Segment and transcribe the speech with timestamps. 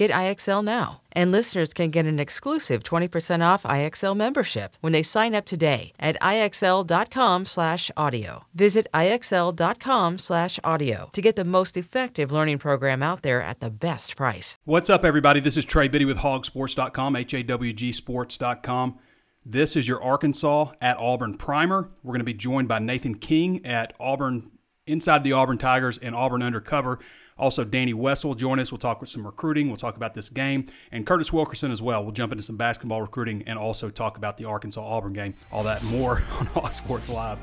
[0.00, 1.02] Get IXL now.
[1.12, 5.92] And listeners can get an exclusive 20% off IXL membership when they sign up today
[6.00, 8.44] at IXL.com/audio.
[8.54, 14.56] Visit IXL.com/audio to get the most effective learning program out there at the best price.
[14.64, 15.38] What's up, everybody?
[15.38, 18.98] This is Trey Biddy with Hawgsports.com, H-A-W-G Sports.com.
[19.44, 21.90] This is your Arkansas at Auburn primer.
[22.02, 24.50] We're going to be joined by Nathan King at Auburn,
[24.86, 27.00] inside the Auburn Tigers and Auburn Undercover.
[27.40, 28.70] Also, Danny West will join us.
[28.70, 29.68] We'll talk with some recruiting.
[29.68, 30.66] We'll talk about this game.
[30.92, 32.02] And Curtis Wilkerson as well.
[32.02, 35.34] We'll jump into some basketball recruiting and also talk about the Arkansas Auburn game.
[35.50, 37.38] All that more on Hog Sports Live.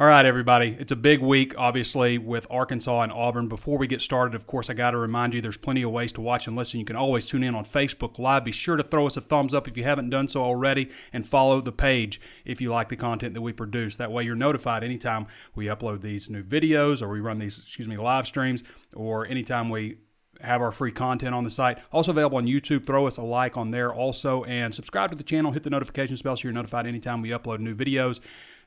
[0.00, 0.76] All right, everybody.
[0.78, 3.48] It's a big week, obviously, with Arkansas and Auburn.
[3.48, 6.12] Before we get started, of course, I got to remind you there's plenty of ways
[6.12, 6.78] to watch and listen.
[6.78, 8.44] You can always tune in on Facebook Live.
[8.44, 11.26] Be sure to throw us a thumbs up if you haven't done so already, and
[11.26, 13.96] follow the page if you like the content that we produce.
[13.96, 15.26] That way, you're notified anytime
[15.56, 18.62] we upload these new videos or we run these, excuse me, live streams,
[18.94, 19.96] or anytime we
[20.40, 21.76] have our free content on the site.
[21.90, 22.86] Also available on YouTube.
[22.86, 25.50] Throw us a like on there also, and subscribe to the channel.
[25.50, 28.20] Hit the notification bell so you're notified anytime we upload new videos.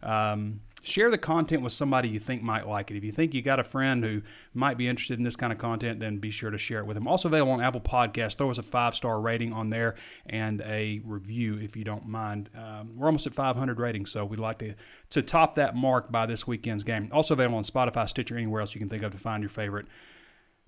[0.03, 2.97] Um, share the content with somebody you think might like it.
[2.97, 4.21] If you think you got a friend who
[4.53, 6.95] might be interested in this kind of content, then be sure to share it with
[6.95, 7.07] them.
[7.07, 8.35] Also available on Apple Podcasts.
[8.35, 12.49] Throw us a five star rating on there and a review if you don't mind.
[12.57, 14.73] Um, we're almost at 500 ratings, so we'd like to
[15.11, 17.09] to top that mark by this weekend's game.
[17.11, 19.85] Also available on Spotify, Stitcher, anywhere else you can think of to find your favorite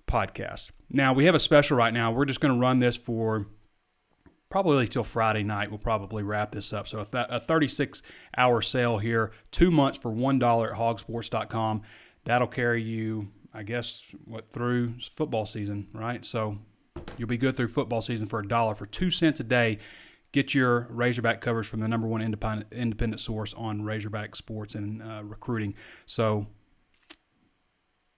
[0.06, 0.70] podcast.
[0.90, 2.12] Now we have a special right now.
[2.12, 3.46] We're just going to run this for
[4.54, 5.68] probably till Friday night.
[5.68, 6.86] We'll probably wrap this up.
[6.86, 8.02] So a 36
[8.38, 11.82] hour sale here, two months for one dollar at hawgsports.com.
[12.22, 16.24] That'll carry you, I guess, what through football season, right?
[16.24, 16.58] So
[17.18, 19.78] you'll be good through football season for a dollar for two cents a day.
[20.30, 25.02] Get your Razorback coverage from the number one independent independent source on Razorback sports and
[25.02, 25.74] uh, recruiting.
[26.06, 26.46] So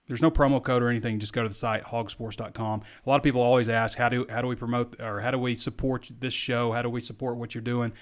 [0.07, 1.19] there's no promo code or anything.
[1.19, 2.81] Just go to the site hawgsports.com.
[3.05, 5.37] A lot of people always ask how do how do we promote or how do
[5.37, 6.71] we support this show?
[6.71, 7.93] How do we support what you're doing?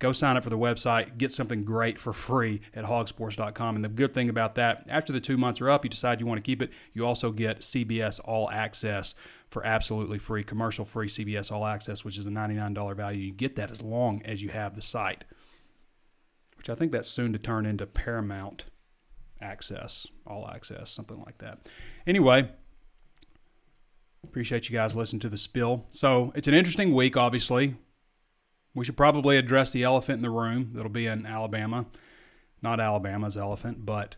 [0.00, 3.76] Go sign up for the website, get something great for free at hawgsports.com.
[3.76, 6.26] And the good thing about that, after the two months are up, you decide you
[6.26, 9.14] want to keep it, you also get CBS All Access
[9.48, 13.20] for absolutely free, commercial free CBS All Access, which is a $99 value.
[13.20, 15.24] You get that as long as you have the site,
[16.56, 18.66] which I think that's soon to turn into Paramount
[19.44, 21.68] access, all access, something like that.
[22.06, 22.48] Anyway,
[24.24, 25.86] appreciate you guys listening to the spill.
[25.90, 27.76] So it's an interesting week, obviously.
[28.74, 31.86] We should probably address the elephant in the room that'll be in Alabama.
[32.62, 34.16] Not Alabama's elephant, but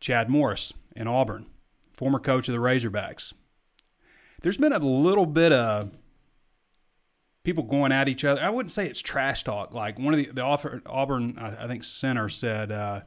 [0.00, 1.46] Chad Morris in Auburn,
[1.92, 3.32] former coach of the Razorbacks.
[4.42, 5.92] There's been a little bit of
[7.44, 8.42] people going at each other.
[8.42, 9.72] I wouldn't say it's trash talk.
[9.72, 13.00] Like one of the, the Auburn, I think, center said, uh,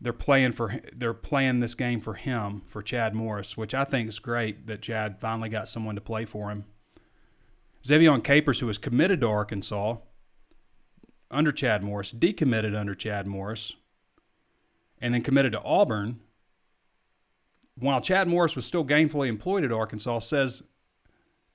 [0.00, 4.08] they're playing for they're playing this game for him for Chad Morris, which I think
[4.08, 6.64] is great that Chad finally got someone to play for him.
[7.84, 9.96] Ze'Vian Capers, who was committed to Arkansas
[11.30, 13.74] under Chad Morris, decommitted under Chad Morris,
[15.00, 16.20] and then committed to Auburn.
[17.76, 20.62] While Chad Morris was still gainfully employed at Arkansas, says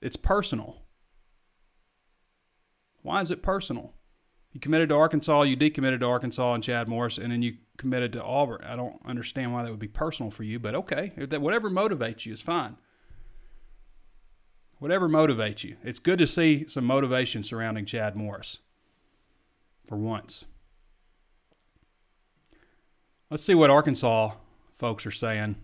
[0.01, 0.83] it's personal.
[3.01, 3.93] Why is it personal?
[4.53, 8.13] You committed to Arkansas, you decommitted to Arkansas and Chad Morris, and then you committed
[8.13, 8.63] to Auburn.
[8.63, 11.11] I don't understand why that would be personal for you, but okay.
[11.17, 12.77] That, whatever motivates you is fine.
[14.77, 15.77] Whatever motivates you.
[15.83, 18.59] It's good to see some motivation surrounding Chad Morris
[19.87, 20.45] for once.
[23.31, 24.33] Let's see what Arkansas
[24.77, 25.55] folks are saying.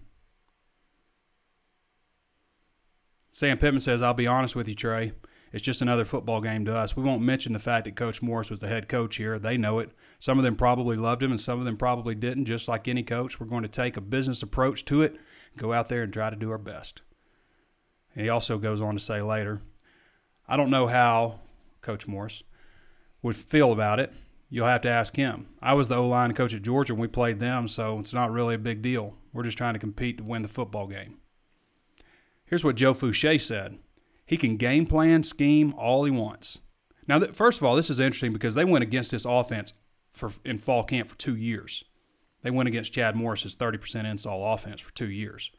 [3.30, 5.14] Sam Pittman says, I'll be honest with you, Trey.
[5.52, 6.96] It's just another football game to us.
[6.96, 9.40] We won't mention the fact that Coach Morris was the head coach here.
[9.40, 9.92] They know it.
[10.20, 12.46] Some of them probably loved him and some of them probably didn't.
[12.46, 15.16] Just like any coach, we're going to take a business approach to it,
[15.58, 17.02] go out there and try to do our best.
[18.14, 19.62] And he also goes on to say later,
[20.48, 21.40] I don't know how
[21.82, 22.44] Coach Morris
[23.22, 24.14] would feel about it.
[24.52, 25.48] You'll have to ask him.
[25.62, 28.32] I was the O line coach at Georgia when we played them, so it's not
[28.32, 29.16] really a big deal.
[29.32, 31.18] We're just trying to compete to win the football game.
[32.46, 33.78] Here's what Joe Foucha said
[34.30, 36.60] He can game plan, scheme all he wants.
[37.08, 39.74] Now, first of all, this is interesting because they went against this offense
[40.14, 41.84] for in fall camp for two years.
[42.44, 45.50] They went against Chad Morris's 30% install offense for two years.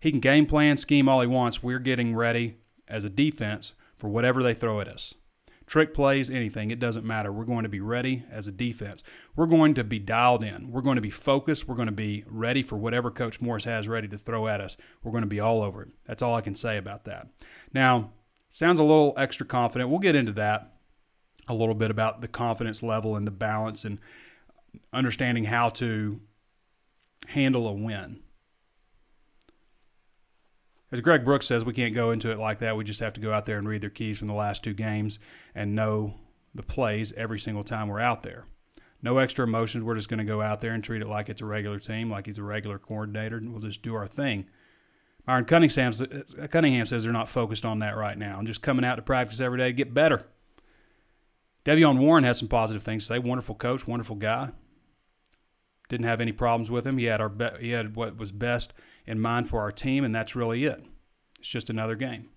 [0.00, 1.62] He can game plan, scheme all he wants.
[1.62, 5.14] We're getting ready as a defense for whatever they throw at us
[5.72, 7.32] trick plays, anything, it doesn't matter.
[7.32, 9.02] We're going to be ready as a defense.
[9.34, 10.70] We're going to be dialed in.
[10.70, 11.66] We're going to be focused.
[11.66, 14.76] We're going to be ready for whatever Coach Morris has ready to throw at us.
[15.02, 15.88] We're going to be all over it.
[16.04, 17.28] That's all I can say about that.
[17.72, 18.10] Now,
[18.50, 19.88] sounds a little extra confident.
[19.88, 20.74] We'll get into that
[21.48, 23.98] a little bit about the confidence level and the balance and
[24.92, 26.20] understanding how to
[27.28, 28.20] handle a win
[30.92, 32.76] as Greg Brooks says, we can't go into it like that.
[32.76, 34.74] We just have to go out there and read their keys from the last two
[34.74, 35.18] games
[35.54, 36.14] and know
[36.54, 38.44] the plays every single time we're out there.
[39.00, 39.84] No extra emotions.
[39.84, 42.10] We're just going to go out there and treat it like it's a regular team,
[42.10, 44.44] like he's a regular coordinator, and we'll just do our thing.
[45.24, 48.84] Byron Cunningham, uh, Cunningham says they're not focused on that right now and just coming
[48.84, 50.26] out to practice every day to get better.
[51.64, 53.18] De'Vion Warren has some positive things to say.
[53.18, 54.50] Wonderful coach, wonderful guy.
[55.88, 56.98] Didn't have any problems with him.
[56.98, 58.72] He had our be- he had what was best
[59.06, 60.84] in mind for our team, and that's really it.
[61.38, 62.28] It's just another game.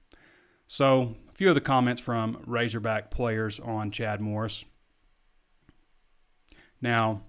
[0.67, 4.65] So, a few of the comments from Razorback players on Chad Morris.
[6.81, 7.21] Now,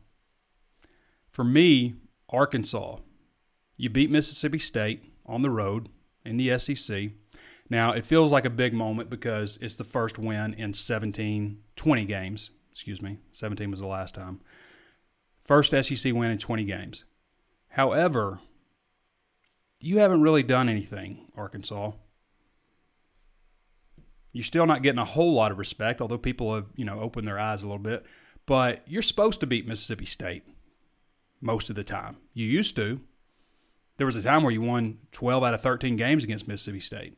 [1.31, 1.95] for me,
[2.31, 2.97] Arkansas,
[3.77, 5.89] you beat Mississippi State on the road
[6.25, 7.11] in the SEC.
[7.69, 12.05] Now, it feels like a big moment because it's the first win in 17, 20
[12.05, 12.51] games.
[12.73, 14.41] Excuse me, 17 was the last time.
[15.45, 17.05] First SEC win in 20 games.
[17.71, 18.41] However,
[19.81, 21.93] you haven't really done anything, Arkansas.
[24.33, 27.27] You're still not getting a whole lot of respect, although people have, you know, opened
[27.27, 28.05] their eyes a little bit.
[28.45, 30.45] But you're supposed to beat Mississippi State
[31.41, 32.19] most of the time.
[32.35, 33.01] You used to.
[33.97, 37.17] There was a time where you won 12 out of 13 games against Mississippi State,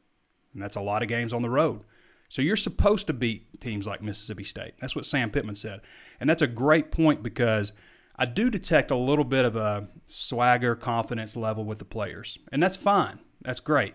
[0.55, 1.83] and that's a lot of games on the road.
[2.29, 4.75] So you're supposed to beat teams like Mississippi State.
[4.81, 5.81] That's what Sam Pittman said.
[6.21, 7.73] And that's a great point because–
[8.19, 12.61] I do detect a little bit of a swagger confidence level with the players, and
[12.62, 13.20] that's fine.
[13.43, 13.94] That's great.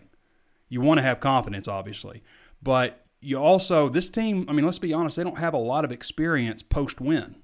[0.70, 2.24] You want to have confidence, obviously,
[2.62, 4.46] but you also this team.
[4.48, 7.36] I mean, let's be honest; they don't have a lot of experience post win.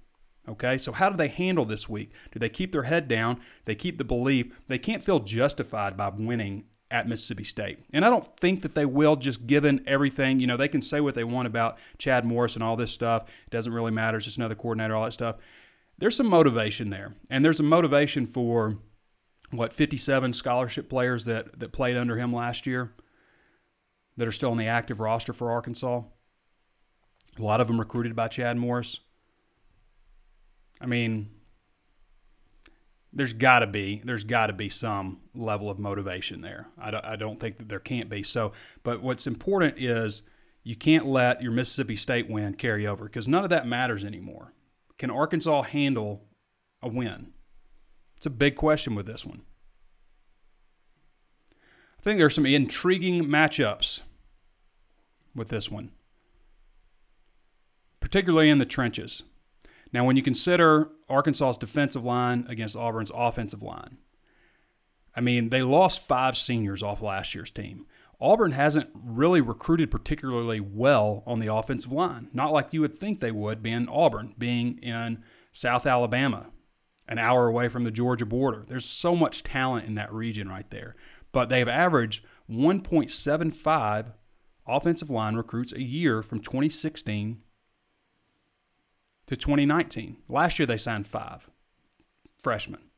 [0.48, 2.12] Okay, so how do they handle this week?
[2.32, 3.40] Do they keep their head down?
[3.66, 4.58] They keep the belief.
[4.68, 7.80] They can't feel justified by winning at Mississippi State.
[7.94, 10.40] And I don't think that they will, just given everything.
[10.40, 13.30] You know, they can say what they want about Chad Morris and all this stuff.
[13.46, 14.18] It doesn't really matter.
[14.18, 15.36] It's just another coordinator, all that stuff
[16.00, 17.16] there's some motivation there.
[17.30, 18.78] And there's a motivation for
[19.52, 22.94] what 57 scholarship players that that played under him last year
[24.18, 26.02] that are still on the active roster for Arkansas.
[27.38, 29.00] A lot of them recruited by Chad Morris.
[30.82, 31.30] I mean,
[33.12, 36.68] there's got to be there's got to be some level of motivation there.
[36.78, 38.24] I don't, I don't think that there can't be.
[38.24, 38.54] So,
[38.84, 40.22] but what's important is
[40.64, 44.54] you can't let your Mississippi State win carry over because none of that matters anymore.
[45.00, 46.26] Can Arkansas handle
[46.84, 47.32] a win?
[48.18, 49.42] It's a big question with this one.
[51.98, 54.02] I think there's some intriguing matchups
[55.34, 55.92] with this one,
[58.00, 59.24] particularly in the trenches.
[59.92, 63.98] Now, when you consider Arkansas's defensive line against Auburn's offensive line,
[65.16, 67.86] I mean, they lost five seniors off last year's team.
[68.22, 72.30] Auburn hasn't really recruited particularly well on the offensive line.
[72.34, 75.24] Not like you would think they would, being Auburn, being in
[75.54, 76.52] South Alabama,
[77.08, 78.66] an hour away from the Georgia border.
[78.68, 80.96] There's so much talent in that region right there.
[81.32, 84.14] But they've averaged 1.75
[84.68, 87.42] offensive line recruits a year from 2016
[89.28, 90.18] to 2019.
[90.28, 91.50] Last year they signed five
[92.42, 92.89] freshmen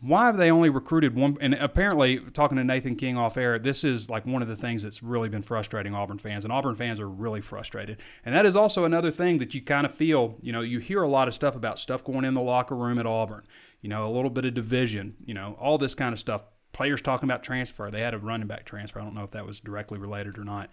[0.00, 1.38] why have they only recruited one?
[1.40, 4.82] And apparently, talking to Nathan King off air, this is like one of the things
[4.82, 7.98] that's really been frustrating Auburn fans, and Auburn fans are really frustrated.
[8.24, 10.36] And that is also another thing that you kind of feel.
[10.42, 12.98] You know, you hear a lot of stuff about stuff going in the locker room
[12.98, 13.46] at Auburn.
[13.80, 15.16] You know, a little bit of division.
[15.24, 16.42] You know, all this kind of stuff.
[16.72, 17.90] Players talking about transfer.
[17.90, 19.00] They had a running back transfer.
[19.00, 20.68] I don't know if that was directly related or not.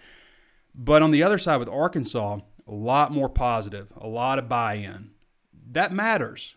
[0.76, 5.12] But on the other side with Arkansas, a lot more positive, a lot of buy-in.
[5.72, 6.56] That matters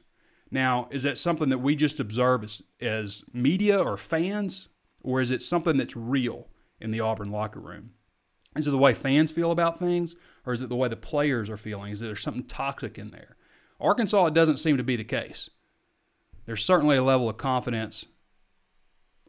[0.56, 4.68] now, is that something that we just observe as, as media or fans,
[5.02, 6.48] or is it something that's real
[6.80, 7.90] in the Auburn locker room?
[8.56, 11.50] Is it the way fans feel about things, or is it the way the players
[11.50, 11.92] are feeling?
[11.92, 13.36] Is there something toxic in there?
[13.78, 15.50] Arkansas, it doesn't seem to be the case.
[16.46, 18.06] There's certainly a level of confidence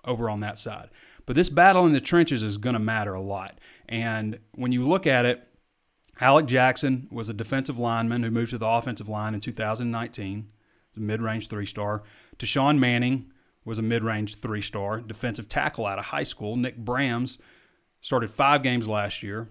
[0.05, 0.89] over on that side.
[1.25, 3.59] But this battle in the trenches is going to matter a lot.
[3.89, 5.45] And when you look at it,
[6.21, 10.56] Alec Jackson was a defensive lineman who moved to the offensive line in 2019, a
[10.99, 12.03] mid range three star.
[12.37, 13.31] Tashawn Manning
[13.65, 16.55] was a mid range three star defensive tackle out of high school.
[16.55, 17.37] Nick Brahms
[18.01, 19.49] started five games last year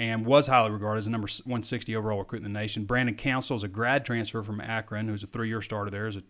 [0.00, 2.86] and was highly regarded as a number 160 overall recruit in the nation.
[2.86, 6.22] Brandon Council is a grad transfer from Akron, who's a three-year starter there, is a,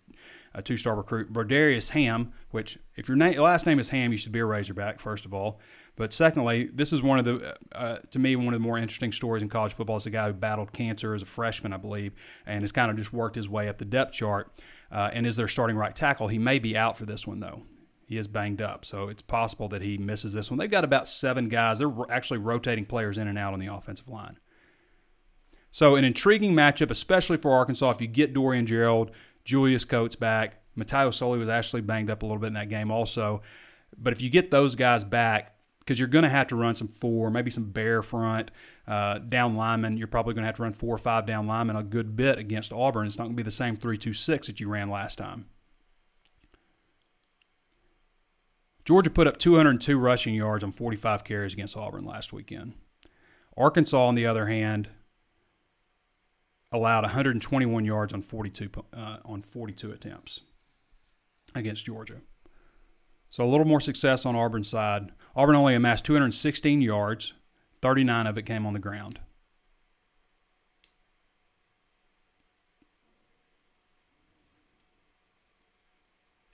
[0.52, 1.32] a two-star recruit.
[1.32, 4.98] Brodarious Hamm, which if your na- last name is Ham, you should be a Razorback,
[4.98, 5.60] first of all.
[5.94, 9.12] But secondly, this is one of the, uh, to me, one of the more interesting
[9.12, 9.98] stories in college football.
[9.98, 12.12] Is a guy who battled cancer as a freshman, I believe,
[12.46, 14.52] and has kind of just worked his way up the depth chart.
[14.90, 16.26] Uh, and is their starting right tackle.
[16.26, 17.62] He may be out for this one though
[18.10, 18.84] he is banged up.
[18.84, 20.58] So it's possible that he misses this one.
[20.58, 21.78] They've got about seven guys.
[21.78, 24.40] They're actually rotating players in and out on the offensive line.
[25.70, 27.90] So an intriguing matchup, especially for Arkansas.
[27.90, 29.12] If you get Dorian Gerald,
[29.44, 32.90] Julius Coates back, Mataio Soli was actually banged up a little bit in that game
[32.90, 33.42] also.
[33.96, 36.88] But if you get those guys back, because you're going to have to run some
[36.88, 38.50] four, maybe some bear front,
[38.88, 39.96] uh, down linemen.
[39.96, 42.38] You're probably going to have to run four or five down linemen a good bit
[42.40, 43.06] against Auburn.
[43.06, 45.46] It's not going to be the same three-two-six that you ran last time.
[48.84, 52.74] Georgia put up 202 rushing yards on 45 carries against Auburn last weekend.
[53.56, 54.88] Arkansas, on the other hand,
[56.72, 60.40] allowed 121 yards on 42 uh, on 42 attempts
[61.54, 62.20] against Georgia.
[63.28, 65.12] So a little more success on Auburn's side.
[65.36, 67.32] Auburn only amassed 216 yards,
[67.80, 69.20] 39 of it came on the ground.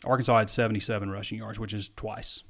[0.06, 2.42] Arkansas had 77 rushing yards, which is twice.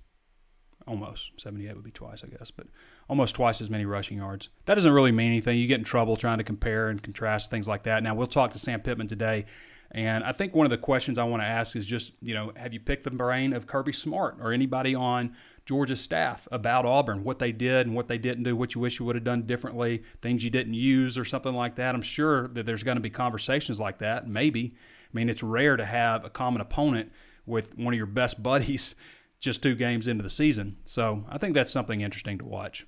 [0.86, 1.32] Almost.
[1.38, 2.66] 78 would be twice, I guess, but
[3.08, 4.50] almost twice as many rushing yards.
[4.66, 5.58] That doesn't really mean anything.
[5.58, 8.02] You get in trouble trying to compare and contrast things like that.
[8.02, 9.46] Now, we'll talk to Sam Pittman today.
[9.90, 12.52] And I think one of the questions I want to ask is just, you know,
[12.56, 15.34] have you picked the brain of Kirby Smart or anybody on
[15.64, 18.98] Georgia's staff about Auburn, what they did and what they didn't do, what you wish
[18.98, 21.94] you would have done differently, things you didn't use or something like that?
[21.94, 24.74] I'm sure that there's going to be conversations like that, maybe.
[24.76, 27.12] I mean, it's rare to have a common opponent
[27.46, 28.94] with one of your best buddies
[29.40, 30.76] just two games into the season.
[30.84, 32.86] So I think that's something interesting to watch.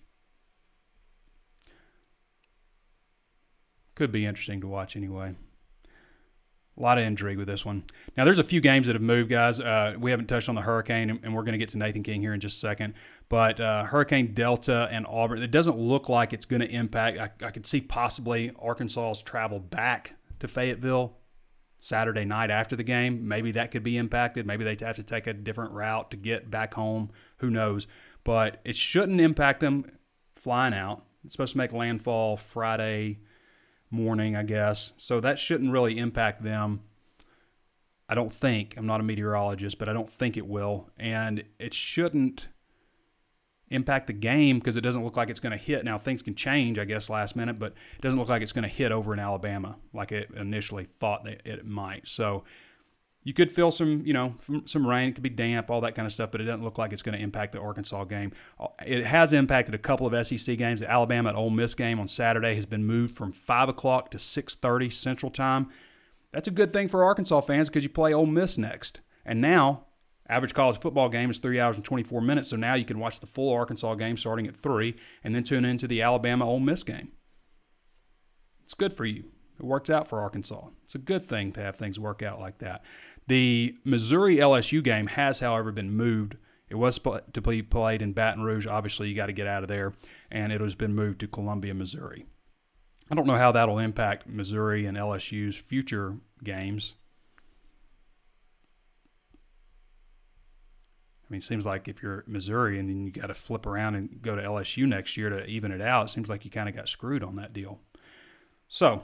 [3.95, 5.35] Could be interesting to watch anyway.
[6.77, 7.83] A lot of intrigue with this one.
[8.17, 9.59] Now, there's a few games that have moved, guys.
[9.59, 12.21] Uh, we haven't touched on the Hurricane, and we're going to get to Nathan King
[12.21, 12.95] here in just a second.
[13.29, 17.19] But uh, Hurricane Delta and Auburn, it doesn't look like it's going to impact.
[17.19, 21.17] I, I could see possibly Arkansas's travel back to Fayetteville
[21.79, 23.27] Saturday night after the game.
[23.27, 24.47] Maybe that could be impacted.
[24.47, 27.11] Maybe they have to take a different route to get back home.
[27.39, 27.87] Who knows?
[28.25, 29.85] But it shouldn't impact them
[30.35, 31.05] flying out.
[31.25, 33.19] It's supposed to make landfall Friday
[33.91, 34.93] morning, I guess.
[34.97, 36.81] So that shouldn't really impact them.
[38.09, 38.75] I don't think.
[38.77, 40.91] I'm not a meteorologist, but I don't think it will.
[40.97, 42.49] And it shouldn't
[43.71, 45.85] impact the game because it doesn't look like it's going to hit.
[45.85, 48.63] Now things can change, I guess, last minute, but it doesn't look like it's going
[48.63, 52.09] to hit over in Alabama like it initially thought that it might.
[52.09, 52.45] So
[53.25, 55.11] you could feel some, you know, some rain.
[55.11, 57.03] It could be damp, all that kind of stuff, but it doesn't look like it's
[57.03, 58.33] going to impact the Arkansas game.
[58.59, 60.81] Uh, it has impacted a couple of SEC games.
[60.81, 64.19] The Alabama at Ole Miss game on Saturday has been moved from five o'clock to
[64.19, 65.69] six thirty Central Time.
[66.33, 69.88] That's a good thing for Arkansas fans because you play Ole Miss next, and now
[70.29, 73.21] Average college football game is three hours and 24 minutes, so now you can watch
[73.21, 74.95] the full Arkansas game starting at 3
[75.25, 77.13] and then tune into the Alabama Ole Miss game.
[78.63, 79.25] It's good for you.
[79.59, 80.69] It worked out for Arkansas.
[80.85, 82.85] It's a good thing to have things work out like that.
[83.27, 86.37] The Missouri LSU game has, however, been moved.
[86.69, 88.67] It was to be played in Baton Rouge.
[88.67, 89.95] Obviously, you got to get out of there,
[90.31, 92.27] and it has been moved to Columbia, Missouri.
[93.11, 96.95] I don't know how that'll impact Missouri and LSU's future games.
[101.29, 103.97] I mean, it seems like if you're Missouri and then you got to flip around
[103.97, 106.71] and go to LSU next year to even it out, it seems like you kind
[106.71, 107.81] of got screwed on that deal.
[108.67, 109.03] So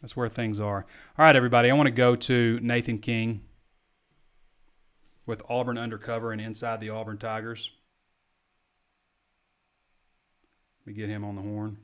[0.00, 0.86] that's where things are.
[1.18, 3.42] All right, everybody, I want to go to Nathan King
[5.26, 7.72] with Auburn Undercover and Inside the Auburn Tigers.
[10.80, 11.78] Let me get him on the horn.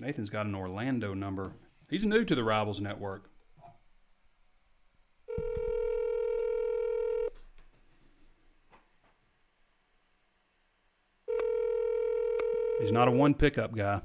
[0.00, 1.52] Nathan's got an Orlando number.
[1.88, 3.30] He's new to the Rivals Network.
[12.80, 14.02] He's not a one pickup guy.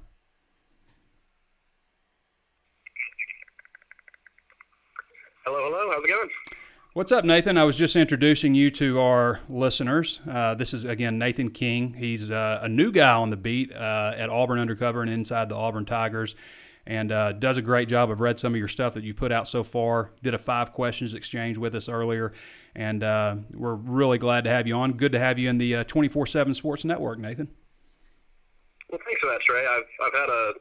[5.46, 5.92] Hello, hello.
[5.92, 6.30] How's it going?
[6.94, 7.58] What's up, Nathan?
[7.58, 10.20] I was just introducing you to our listeners.
[10.30, 11.94] Uh, this is, again, Nathan King.
[11.94, 15.56] He's uh, a new guy on the beat uh, at Auburn Undercover and inside the
[15.56, 16.36] Auburn Tigers
[16.86, 18.10] and uh, does a great job.
[18.10, 20.12] I've read some of your stuff that you put out so far.
[20.24, 22.34] Did a five questions exchange with us earlier,
[22.76, 24.94] and uh, we're really glad to have you on.
[24.94, 27.50] Good to have you in the uh, 24 7 Sports Network, Nathan.
[28.92, 29.66] Well, thanks for that, Trey.
[29.66, 30.54] I've I've had a,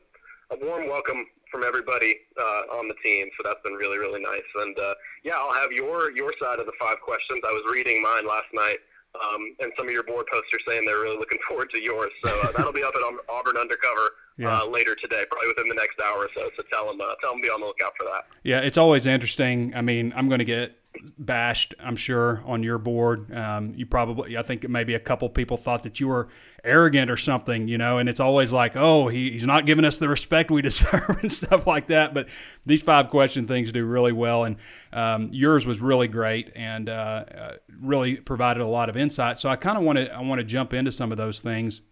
[0.55, 4.47] a warm welcome from everybody uh, on the team, so that's been really really nice.
[4.55, 4.95] And uh,
[5.25, 7.43] yeah, I'll have your your side of the five questions.
[7.43, 8.79] I was reading mine last night,
[9.19, 12.13] um, and some of your board posts are saying they're really looking forward to yours.
[12.25, 14.61] So uh, that'll be up at Auburn Undercover yeah.
[14.63, 16.51] uh, later today, probably within the next hour or so.
[16.57, 18.27] So tell them, uh, tell them, be on the lookout for that.
[18.45, 19.75] Yeah, it's always interesting.
[19.75, 20.79] I mean, I'm going to get
[21.19, 23.33] bashed, I'm sure, on your board.
[23.35, 26.29] Um, you probably, I think maybe a couple people thought that you were
[26.65, 29.99] arrogant or something, you know, and it's always like, oh, he, he's not giving us
[29.99, 32.13] the respect we deserve and stuff like that.
[32.13, 32.29] But
[32.67, 34.57] these five question things do really well, and
[34.93, 39.39] um, yours was really great and uh, uh, really provided a lot of insight.
[39.39, 41.83] So I kind of want to, I want to jump into some of those things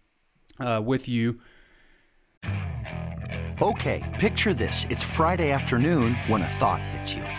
[0.59, 1.39] uh, with you.
[3.61, 4.85] Okay, picture this.
[4.89, 7.38] It's Friday afternoon when a thought hits you.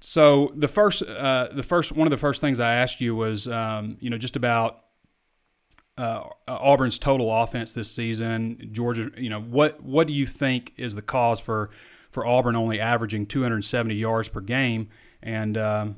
[0.00, 3.46] So the first, uh, the first one of the first things I asked you was,
[3.48, 4.84] um, you know, just about
[5.98, 8.70] uh, Auburn's total offense this season.
[8.72, 11.70] Georgia, you know, what what do you think is the cause for
[12.10, 14.88] for Auburn only averaging 270 yards per game?
[15.22, 15.96] And um,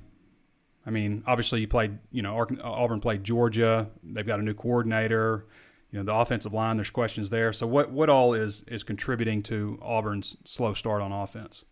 [0.84, 3.88] I mean, obviously you played, you know, Auburn played Georgia.
[4.02, 5.46] They've got a new coordinator
[5.92, 6.76] you know the offensive line.
[6.76, 7.52] There's questions there.
[7.52, 11.64] So what what all is is contributing to Auburn's slow start on offense?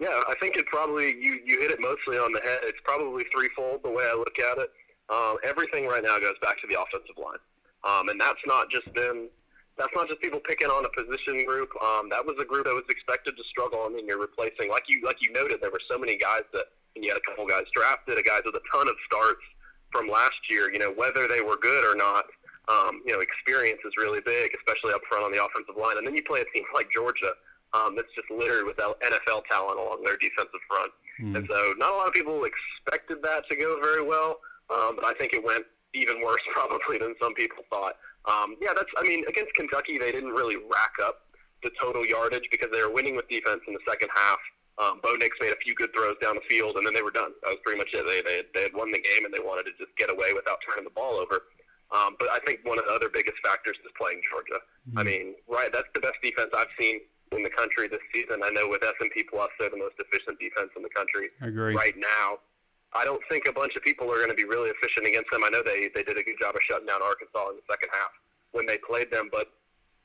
[0.00, 2.64] Yeah, I think it probably you you hit it mostly on the head.
[2.64, 4.72] It's probably threefold the way I look at it.
[5.12, 7.42] Um, everything right now goes back to the offensive line,
[7.84, 9.28] um, and that's not just been
[9.76, 11.68] that's not just people picking on a position group.
[11.84, 13.84] Um, that was a group that was expected to struggle.
[13.84, 16.72] I mean, you're replacing like you like you noted there were so many guys that
[16.96, 19.44] and you had a couple guys drafted, a guys with a ton of starts
[19.92, 20.72] from last year.
[20.72, 22.24] You know whether they were good or not
[22.70, 25.98] um, you know, experience is really big, especially up front on the offensive line.
[25.98, 27.34] And then you play a team like Georgia
[27.74, 30.92] um, that's just littered with NFL talent along their defensive front.
[31.22, 31.36] Mm.
[31.36, 35.04] And so not a lot of people expected that to go very well, um, but
[35.04, 37.94] I think it went even worse probably than some people thought.
[38.26, 41.26] Um, yeah, that's, I mean, against Kentucky, they didn't really rack up
[41.62, 44.38] the total yardage because they were winning with defense in the second half.
[44.80, 47.12] Um, Bo Nix made a few good throws down the field, and then they were
[47.12, 47.32] done.
[47.44, 48.00] That was pretty much it.
[48.00, 50.56] They, they, they had won the game, and they wanted to just get away without
[50.64, 51.52] turning the ball over.
[51.92, 54.62] Um, but I think one of the other biggest factors is playing Georgia.
[54.88, 54.98] Mm-hmm.
[54.98, 57.00] I mean, right, that's the best defense I've seen
[57.32, 58.42] in the country this season.
[58.42, 61.74] I know with S&P Plus, they're the most efficient defense in the country I agree.
[61.74, 62.42] right now.
[62.90, 65.46] I don't think a bunch of people are going to be really efficient against them.
[65.46, 67.94] I know they, they did a good job of shutting down Arkansas in the second
[67.94, 68.10] half
[68.50, 69.46] when they played them, but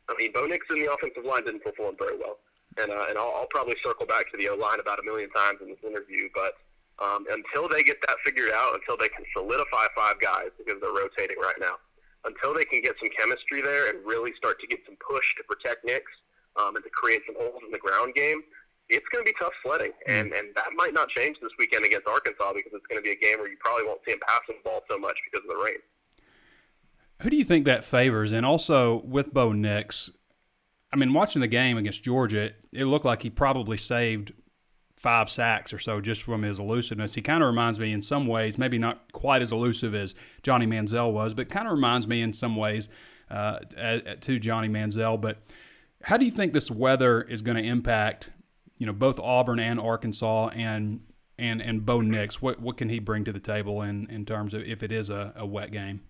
[0.06, 2.38] I mean, Bo Nix in the offensive line didn't perform very well.
[2.78, 5.34] And, uh, and I'll, I'll probably circle back to the O line about a million
[5.34, 6.62] times in this interview, but
[7.02, 10.94] um, until they get that figured out, until they can solidify five guys because they're
[10.94, 11.82] rotating right now,
[12.30, 15.44] until they can get some chemistry there and really start to get some push to
[15.50, 16.06] protect Nix
[16.58, 18.42] um, and to create some holes in the ground game,
[18.90, 19.92] it's going to be tough sledding.
[20.08, 20.22] Mm.
[20.22, 23.12] And, and that might not change this weekend against Arkansas because it's going to be
[23.12, 25.56] a game where you probably won't see him passing the ball so much because of
[25.56, 25.78] the rain.
[27.22, 28.32] Who do you think that favors?
[28.32, 30.12] And also with Bo Nix,
[30.92, 34.34] I mean, watching the game against Georgia, it looked like he probably saved
[34.98, 37.16] five sacks or so just from his elusiveness.
[37.16, 40.66] He kind of reminds me in some ways, maybe not quite as elusive as Johnny
[40.66, 42.90] Manziel was, but kind of reminds me in some ways
[43.30, 43.60] uh,
[44.22, 45.20] to Johnny Manziel.
[45.20, 45.40] But
[46.06, 48.30] how do you think this weather is going to impact,
[48.78, 51.02] you know, both Auburn and Arkansas and
[51.38, 52.42] and and Bo Nix?
[52.42, 55.10] What what can he bring to the table in in terms of if it is
[55.10, 56.02] a, a wet game?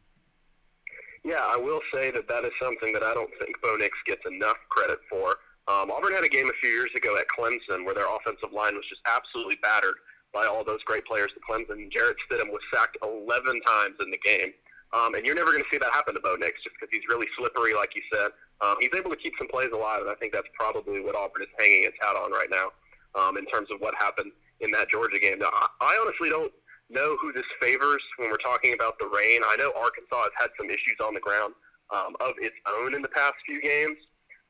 [1.24, 4.22] Yeah, I will say that that is something that I don't think Bo Nix gets
[4.28, 5.38] enough credit for.
[5.68, 8.76] Um, Auburn had a game a few years ago at Clemson where their offensive line
[8.76, 9.96] was just absolutely battered
[10.34, 11.90] by all those great players at Clemson.
[11.90, 14.52] Jarrett Stidham was sacked 11 times in the game.
[14.94, 17.02] Um, and you're never going to see that happen to Bo Nix just because he's
[17.10, 18.30] really slippery, like you said.
[18.62, 21.44] Um, he's able to keep some plays alive, and I think that's probably what Auburn
[21.44, 22.72] is hanging its hat on right now
[23.20, 25.40] um, in terms of what happened in that Georgia game.
[25.40, 26.52] Now, I honestly don't
[26.90, 29.42] know who this favors when we're talking about the rain.
[29.46, 31.54] I know Arkansas has had some issues on the ground
[31.94, 33.98] um, of its own in the past few games.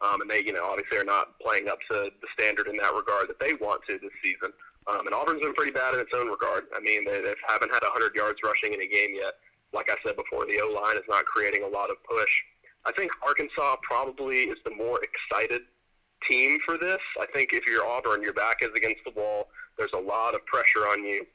[0.03, 2.93] Um, and they, you know, obviously are not playing up to the standard in that
[2.93, 4.51] regard that they want to this season.
[4.87, 6.65] Um, and Auburn's been pretty bad in its own regard.
[6.75, 9.39] I mean, they, they haven't had 100 yards rushing in a game yet.
[9.73, 12.29] Like I said before, the O line is not creating a lot of push.
[12.85, 15.61] I think Arkansas probably is the more excited
[16.29, 17.01] team for this.
[17.19, 19.49] I think if you're Auburn, your back is against the wall.
[19.77, 21.25] There's a lot of pressure on you,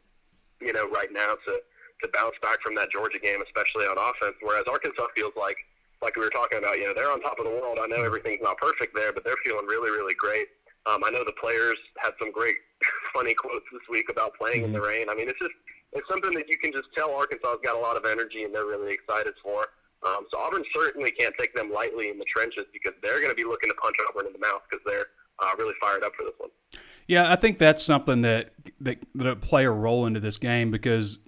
[0.60, 1.60] you know, right now to
[2.02, 4.36] to bounce back from that Georgia game, especially on offense.
[4.40, 5.56] Whereas Arkansas feels like,
[6.00, 7.78] like we were talking about, you know, they're on top of the world.
[7.80, 10.48] I know everything's not perfect there, but they're feeling really, really great.
[10.86, 12.56] Um, I know the players had some great,
[13.14, 15.04] funny quotes this week about playing in the mm-hmm.
[15.04, 15.06] rain.
[15.10, 15.52] I mean, it's just
[15.92, 18.64] it's something that you can just tell Arkansas's got a lot of energy and they're
[18.64, 19.66] really excited for.
[20.06, 23.34] Um, so Auburn certainly can't take them lightly in the trenches because they're going to
[23.34, 25.06] be looking to punch Auburn in the mouth because they're
[25.40, 26.50] uh, really fired up for this one.
[27.06, 31.18] Yeah, I think that's something that that that play a role into this game because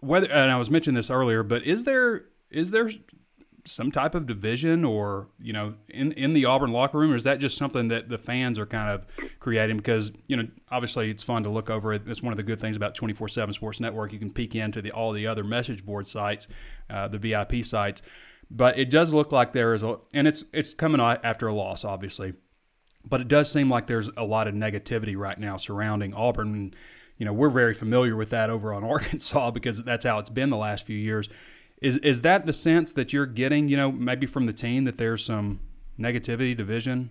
[0.00, 2.90] whether and I was mentioning this earlier, but is there is there
[3.68, 7.24] some type of division or you know in in the Auburn locker room, or is
[7.24, 9.06] that just something that the fans are kind of
[9.38, 9.76] creating?
[9.76, 12.02] Because you know obviously it's fun to look over it.
[12.06, 14.12] It's one of the good things about twenty four seven Sports Network.
[14.12, 16.48] You can peek into the all the other message board sites,
[16.88, 18.02] uh, the VIP sites,
[18.50, 21.84] but it does look like there is a and it's it's coming after a loss,
[21.84, 22.34] obviously,
[23.04, 26.74] but it does seem like there's a lot of negativity right now surrounding Auburn.
[27.18, 30.50] You know we're very familiar with that over on Arkansas because that's how it's been
[30.50, 31.28] the last few years
[31.80, 33.68] is is that the sense that you're getting?
[33.68, 35.60] You know, maybe from the team that there's some
[35.98, 37.10] negativity, division.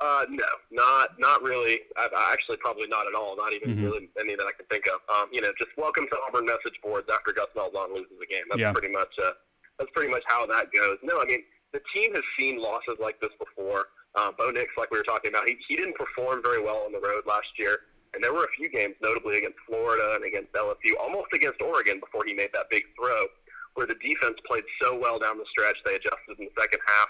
[0.00, 1.80] Uh, no, not not really.
[1.96, 3.36] I, I actually, probably not at all.
[3.36, 3.84] Not even mm-hmm.
[3.84, 5.00] really any that I can think of.
[5.12, 8.44] Um, you know, just welcome to Auburn message boards after Gus Malzahn loses a game.
[8.48, 8.72] That's yeah.
[8.72, 9.32] pretty much uh,
[9.78, 10.98] that's pretty much how that goes.
[11.02, 13.86] No, I mean the team has seen losses like this before.
[14.14, 16.92] Uh, Bo Nix, like we were talking about, he, he didn't perform very well on
[16.92, 17.80] the road last year.
[18.14, 22.00] And there were a few games, notably against Florida and against LSU, almost against Oregon
[22.00, 23.26] before he made that big throw,
[23.74, 27.08] where the defense played so well down the stretch they adjusted in the second half.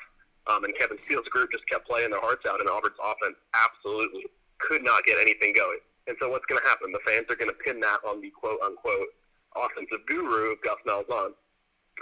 [0.48, 4.26] Um, and Kevin Steele's group just kept playing their hearts out, and Auburn's offense absolutely
[4.58, 5.78] could not get anything going.
[6.08, 6.90] And so what's going to happen?
[6.90, 9.12] The fans are going to pin that on the quote unquote
[9.54, 11.36] offensive guru of Gus Malzahn.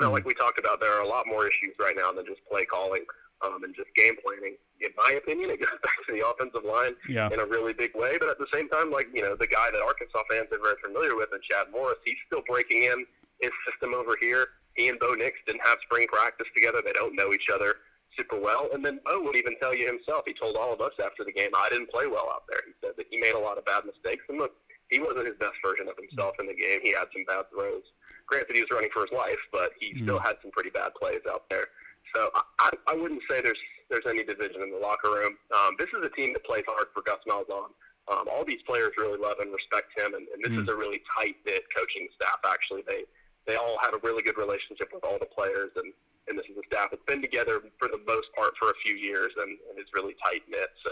[0.01, 2.41] Now, like we talked about, there are a lot more issues right now than just
[2.51, 3.05] play calling
[3.45, 4.57] um, and just game planning.
[4.81, 7.29] In my opinion, it goes back to the offensive line yeah.
[7.33, 8.17] in a really big way.
[8.19, 10.81] But at the same time, like you know, the guy that Arkansas fans are very
[10.85, 13.07] familiar with, and Chad Morris, he's still breaking in
[13.41, 14.57] his system over here.
[14.75, 16.81] He and Bo Nix didn't have spring practice together.
[16.85, 17.77] They don't know each other
[18.17, 18.69] super well.
[18.73, 20.25] And then Bo would even tell you himself.
[20.27, 22.61] He told all of us after the game, I didn't play well out there.
[22.67, 24.25] He said that he made a lot of bad mistakes.
[24.29, 24.53] And look,
[24.89, 26.81] he wasn't his best version of himself in the game.
[26.83, 27.85] He had some bad throws.
[28.27, 30.05] Granted, he was running for his life, but he mm-hmm.
[30.05, 31.69] still had some pretty bad plays out there.
[32.17, 33.61] So I, I wouldn't say there's
[33.93, 35.37] there's any division in the locker room.
[35.53, 37.77] Um, this is a team that plays hard for Gus Malzahn.
[38.09, 40.63] Um, all these players really love and respect him, and, and this mm.
[40.63, 42.41] is a really tight knit coaching staff.
[42.49, 43.05] Actually, they
[43.45, 45.93] they all have a really good relationship with all the players, and
[46.27, 48.97] and this is a staff that's been together for the most part for a few
[48.97, 50.73] years and, and is really tight knit.
[50.83, 50.91] So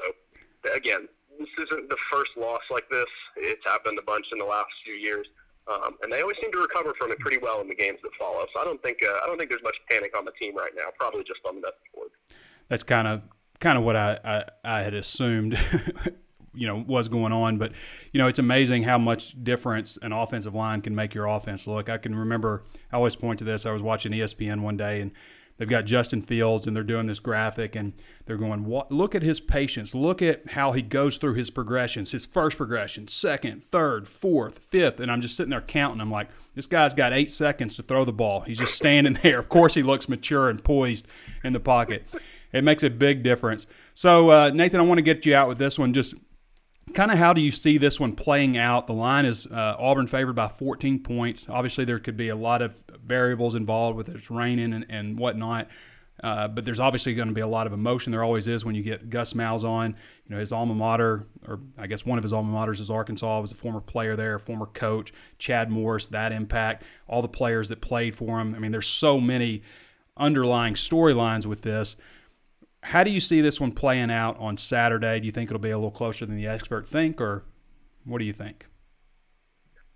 [0.77, 1.09] again,
[1.41, 3.11] this isn't the first loss like this.
[3.37, 5.27] It's happened a bunch in the last few years.
[5.67, 8.11] Um, and they always seem to recover from it pretty well in the games that
[8.19, 8.47] follow.
[8.53, 10.73] So I don't think uh, I don't think there's much panic on the team right
[10.77, 10.85] now.
[10.99, 12.11] Probably just on the message board.
[12.69, 13.23] That's kind of
[13.61, 15.59] kind of what I, I, I had assumed.
[16.57, 17.73] you know was going on but
[18.13, 21.89] you know it's amazing how much difference an offensive line can make your offense look
[21.89, 25.11] i can remember i always point to this i was watching espn one day and
[25.57, 27.93] They've got Justin Fields and they're doing this graphic and
[28.27, 29.95] they're going, look at his patience.
[29.95, 34.99] Look at how he goes through his progressions his first progression, second, third, fourth, fifth.
[34.99, 36.01] And I'm just sitting there counting.
[36.01, 38.41] I'm like, this guy's got eight seconds to throw the ball.
[38.41, 39.39] He's just standing there.
[39.39, 41.07] Of course, he looks mature and poised
[41.45, 42.05] in the pocket.
[42.53, 43.67] It makes a big difference.
[43.95, 45.93] So, uh, Nathan, I want to get you out with this one.
[45.93, 46.15] Just
[46.95, 48.87] kind of how do you see this one playing out?
[48.87, 51.47] The line is uh, Auburn favored by 14 points.
[51.49, 55.69] Obviously, there could be a lot of variables involved with it's raining and, and whatnot.
[56.23, 58.13] Uh, but there's obviously going to be a lot of emotion.
[58.13, 59.89] There always is when you get Gus Malzahn.
[59.89, 63.41] You know, his alma mater, or I guess one of his alma maters is Arkansas.
[63.41, 65.13] Was a former player there, former coach.
[65.39, 66.85] Chad Morris, that impact.
[67.09, 68.55] All the players that played for him.
[68.55, 69.63] I mean, there's so many
[70.17, 71.97] underlying storylines with this.
[72.85, 75.19] How do you see this one playing out on Saturday?
[75.19, 77.45] Do you think it'll be a little closer than the expert think, or
[78.05, 78.67] what do you think?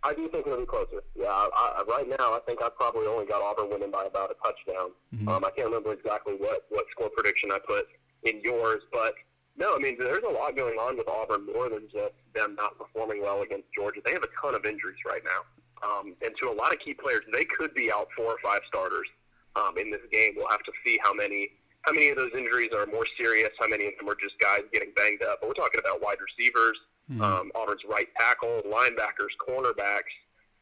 [0.03, 1.03] I do think it'll be closer.
[1.15, 4.31] Yeah, I, I, right now I think I probably only got Auburn winning by about
[4.31, 4.93] a touchdown.
[5.15, 5.29] Mm-hmm.
[5.29, 7.85] Um, I can't remember exactly what what score prediction I put
[8.23, 9.13] in yours, but
[9.59, 12.79] no, I mean there's a lot going on with Auburn more than just them not
[12.79, 14.01] performing well against Georgia.
[14.03, 15.45] They have a ton of injuries right now,
[15.85, 18.63] um, and to a lot of key players, they could be out four or five
[18.67, 19.09] starters
[19.57, 20.33] um, in this game.
[20.37, 21.51] We'll have to see how many
[21.83, 24.63] how many of those injuries are more serious, how many of them are just guys
[24.73, 25.39] getting banged up.
[25.41, 26.79] But we're talking about wide receivers,
[27.11, 27.23] mm-hmm.
[27.23, 30.13] um, Auburn's right tackle, linebackers, cornerbacks.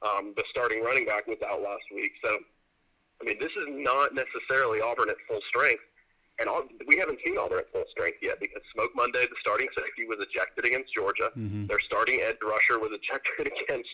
[0.02, 2.12] Um, the starting running back was out last week.
[2.22, 2.36] So,
[3.20, 5.82] I mean, this is not necessarily Auburn at full strength.
[6.38, 9.68] And all, we haven't seen Auburn at full strength yet because Smoke Monday, the starting
[9.72, 11.30] safety, was ejected against Georgia.
[11.32, 11.66] Mm-hmm.
[11.66, 13.88] Their starting edge rusher was ejected against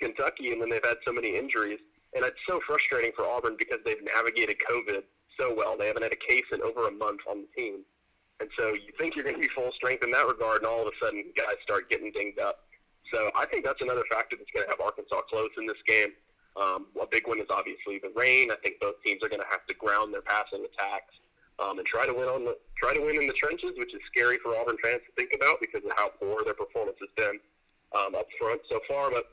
[0.00, 1.78] Kentucky, and then they've had so many injuries.
[2.14, 5.02] And it's so frustrating for Auburn because they've navigated COVID
[5.38, 5.76] so well.
[5.76, 7.80] They haven't had a case in over a month on the team.
[8.40, 10.82] And so you think you're going to be full strength in that regard, and all
[10.82, 12.68] of a sudden guys start getting dinged up.
[13.12, 16.12] So I think that's another factor that's going to have Arkansas close in this game.
[16.56, 18.50] Um, a big one is obviously the rain.
[18.50, 21.12] I think both teams are going to have to ground their passing attacks
[21.60, 24.00] um, and try to win on the try to win in the trenches, which is
[24.08, 27.40] scary for Auburn fans to think about because of how poor their performance has been
[27.96, 29.10] um, up front so far.
[29.10, 29.32] But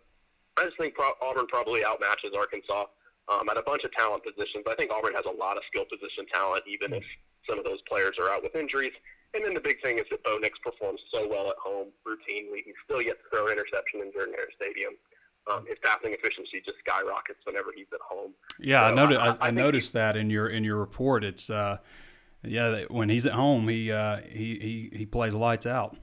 [0.60, 2.88] I just think pro- Auburn probably outmatches Arkansas
[3.32, 4.66] um, at a bunch of talent positions.
[4.68, 7.04] I think Auburn has a lot of skill position talent, even if
[7.48, 8.94] some of those players are out with injuries.
[9.34, 12.62] And then the big thing is that Bo Nix performs so well at home routinely.
[12.64, 14.94] He's still yet to throw an interception in Jordan Hare Stadium
[15.52, 18.34] um, his passing efficiency just skyrockets whenever he's at home.
[18.60, 19.20] Yeah, so I, noticed.
[19.20, 21.24] I, I, I noticed that in your in your report.
[21.24, 21.78] It's uh,
[22.44, 25.98] yeah, when he's at home, he uh, he he he plays lights out.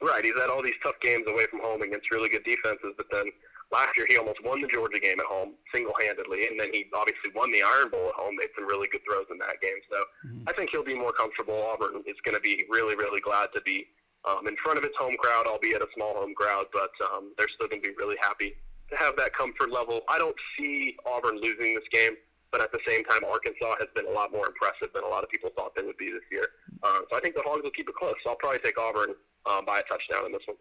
[0.00, 3.06] Right, he's had all these tough games away from home against really good defenses, but
[3.10, 3.24] then
[3.70, 7.30] last year he almost won the Georgia game at home single-handedly, and then he obviously
[7.34, 8.36] won the Iron Bowl at home.
[8.36, 10.48] Made some really good throws in that game, so mm-hmm.
[10.48, 11.60] I think he'll be more comfortable.
[11.60, 13.86] Auburn is going to be really, really glad to be
[14.28, 17.48] um, in front of its home crowd, albeit a small home crowd, but um, they're
[17.54, 18.56] still going to be really happy
[18.90, 20.00] to have that comfort level.
[20.08, 22.12] I don't see Auburn losing this game,
[22.50, 25.22] but at the same time, Arkansas has been a lot more impressive than a lot
[25.22, 26.48] of people thought they would be this year.
[26.82, 28.14] Uh, so I think the Hogs will keep it close.
[28.24, 29.14] So I'll probably take Auburn
[29.46, 30.56] um, by a touchdown in this one.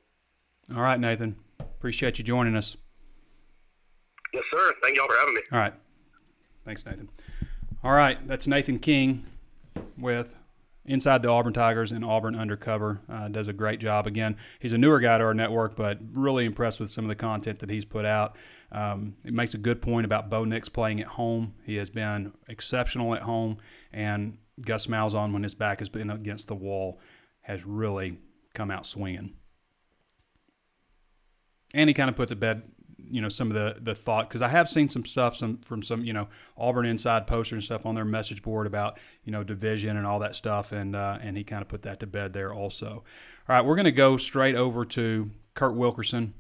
[0.76, 1.38] All right, Nathan.
[1.60, 2.76] Appreciate you joining us.
[4.34, 4.74] Yes, sir.
[4.82, 5.42] Thank y'all for having me.
[5.52, 5.74] All right.
[6.66, 7.10] Thanks, Nathan.
[7.84, 9.26] All right, that's Nathan King
[9.98, 10.34] with
[10.84, 13.02] inside the Auburn Tigers and Auburn Undercover.
[13.08, 14.08] Uh, does a great job.
[14.08, 17.16] Again, he's a newer guy to our network, but really impressed with some of the
[17.16, 18.36] content that he's put out.
[18.72, 21.54] Um, it makes a good point about Bo Nix playing at home.
[21.64, 23.58] He has been exceptional at home,
[23.94, 27.00] and Gus Malzahn, when his back has been against the wall,
[27.42, 28.18] has really
[28.54, 29.36] come out swinging.
[31.74, 32.64] And he kind of put to bed
[33.10, 35.82] you know some of the the thought because I have seen some stuff some from
[35.82, 39.44] some you know Auburn inside poster and stuff on their message board about you know
[39.44, 42.34] division and all that stuff and uh, and he kind of put that to bed
[42.34, 43.04] there also.
[43.50, 46.34] All right, we're going to go straight over to Kurt Wilkerson.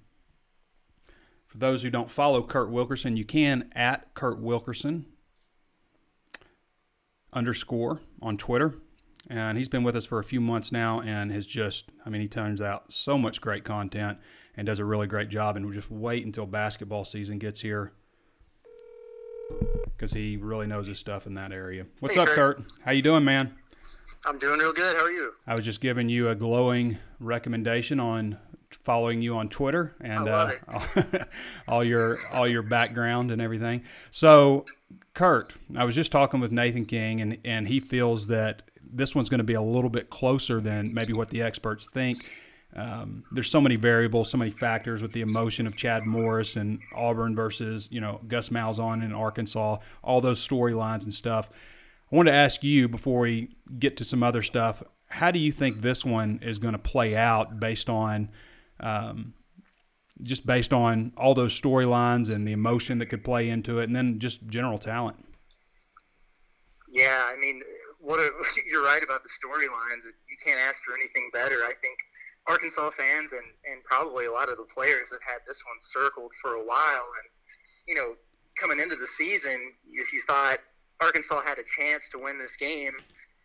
[1.47, 5.05] For those who don't follow Kurt Wilkerson, you can at Kurt Wilkerson
[7.33, 8.75] underscore on Twitter.
[9.29, 12.21] And he's been with us for a few months now and has just, I mean,
[12.21, 14.19] he turns out so much great content
[14.57, 15.55] and does a really great job.
[15.55, 17.93] And we just wait until basketball season gets here
[19.95, 21.85] because he really knows his stuff in that area.
[21.99, 22.61] What's hey, up, Kurt?
[22.83, 23.53] How you doing, man?
[24.25, 24.95] I'm doing real good.
[24.97, 25.31] How are you?
[25.45, 28.37] I was just giving you a glowing recommendation on
[28.83, 30.51] following you on Twitter and uh,
[31.67, 33.83] all your all your background and everything.
[34.11, 34.65] So,
[35.13, 39.29] Kurt, I was just talking with Nathan King, and and he feels that this one's
[39.29, 42.25] going to be a little bit closer than maybe what the experts think
[42.77, 46.79] um, there's so many variables, so many factors with the emotion of Chad Morris and
[46.95, 51.49] Auburn versus you know Gus Malzahn in Arkansas, all those storylines and stuff.
[52.11, 54.83] I want to ask you before we get to some other stuff.
[55.09, 58.29] How do you think this one is going to play out based on,
[58.79, 59.33] um,
[60.21, 63.95] just based on all those storylines and the emotion that could play into it, and
[63.95, 65.17] then just general talent?
[66.87, 67.63] Yeah, I mean,
[67.99, 68.29] what a,
[68.71, 70.05] you're right about the storylines.
[70.05, 71.63] You can't ask for anything better.
[71.65, 71.97] I think
[72.47, 76.31] Arkansas fans and, and probably a lot of the players have had this one circled
[76.41, 77.07] for a while.
[77.19, 77.29] And,
[77.87, 78.15] you know,
[78.59, 80.57] coming into the season, if you thought
[81.01, 82.93] Arkansas had a chance to win this game,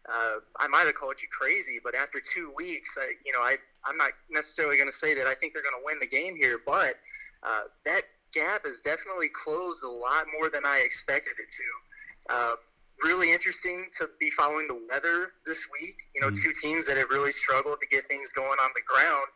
[0.08, 1.80] uh, I might have called you crazy.
[1.82, 5.26] But after two weeks, I, you know, I, I'm not necessarily going to say that
[5.26, 6.94] I think they're going to win the game here, but
[7.42, 12.34] uh, that gap has definitely closed a lot more than I expected it to.
[12.34, 12.54] Uh,
[13.02, 15.96] really interesting to be following the weather this week.
[16.14, 16.42] You know, mm-hmm.
[16.42, 19.26] two teams that have really struggled to get things going on the ground,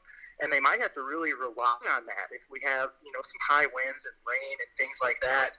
[0.41, 3.41] and they might have to really rely on that if we have you know some
[3.49, 5.51] high winds and rain and things like that.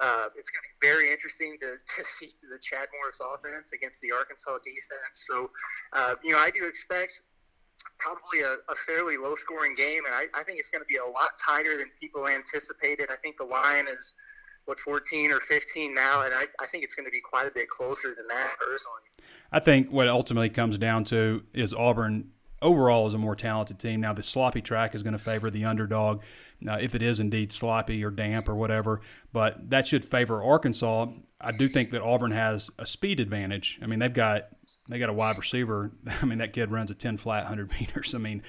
[0.00, 4.00] Uh, it's going to be very interesting to, to see the Chad Morris offense against
[4.02, 5.26] the Arkansas defense.
[5.26, 5.50] So,
[5.92, 7.20] uh, you know, I do expect
[7.98, 10.96] probably a, a fairly low scoring game, and I, I think it's going to be
[10.96, 13.08] a lot tighter than people anticipated.
[13.10, 14.14] I think the line is
[14.66, 17.50] what 14 or 15 now, and I, I think it's going to be quite a
[17.50, 19.02] bit closer than that personally.
[19.52, 22.30] I think what ultimately comes down to is Auburn
[22.62, 24.00] overall is a more talented team.
[24.00, 26.22] Now the sloppy track is going to favor the underdog,
[26.66, 29.00] uh, if it is indeed sloppy or damp or whatever.
[29.32, 31.06] But that should favor Arkansas.
[31.40, 33.78] I do think that Auburn has a speed advantage.
[33.82, 34.48] I mean, they've got
[34.88, 35.92] they got a wide receiver.
[36.22, 38.14] I mean, that kid runs a ten flat hundred meters.
[38.14, 38.42] I mean,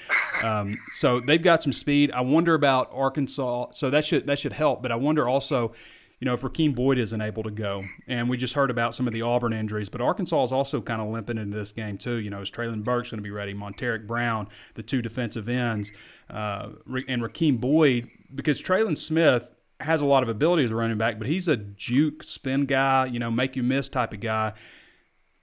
[0.44, 2.12] um, so they've got some speed.
[2.12, 3.72] I wonder about Arkansas.
[3.74, 4.82] So that should that should help.
[4.82, 5.74] But I wonder also
[6.20, 9.08] you know, if Rakeem Boyd isn't able to go, and we just heard about some
[9.08, 12.16] of the Auburn injuries, but Arkansas is also kind of limping into this game too.
[12.16, 13.54] You know, is Treylon Burks going to be ready?
[13.54, 15.92] Montaric Brown, the two defensive ends,
[16.30, 16.70] uh,
[17.08, 19.50] and Rakeem Boyd, because Trelon Smith
[19.82, 23.06] has a lot of ability as a running back, but he's a juke spin guy,
[23.06, 24.54] you know, make you miss type of guy.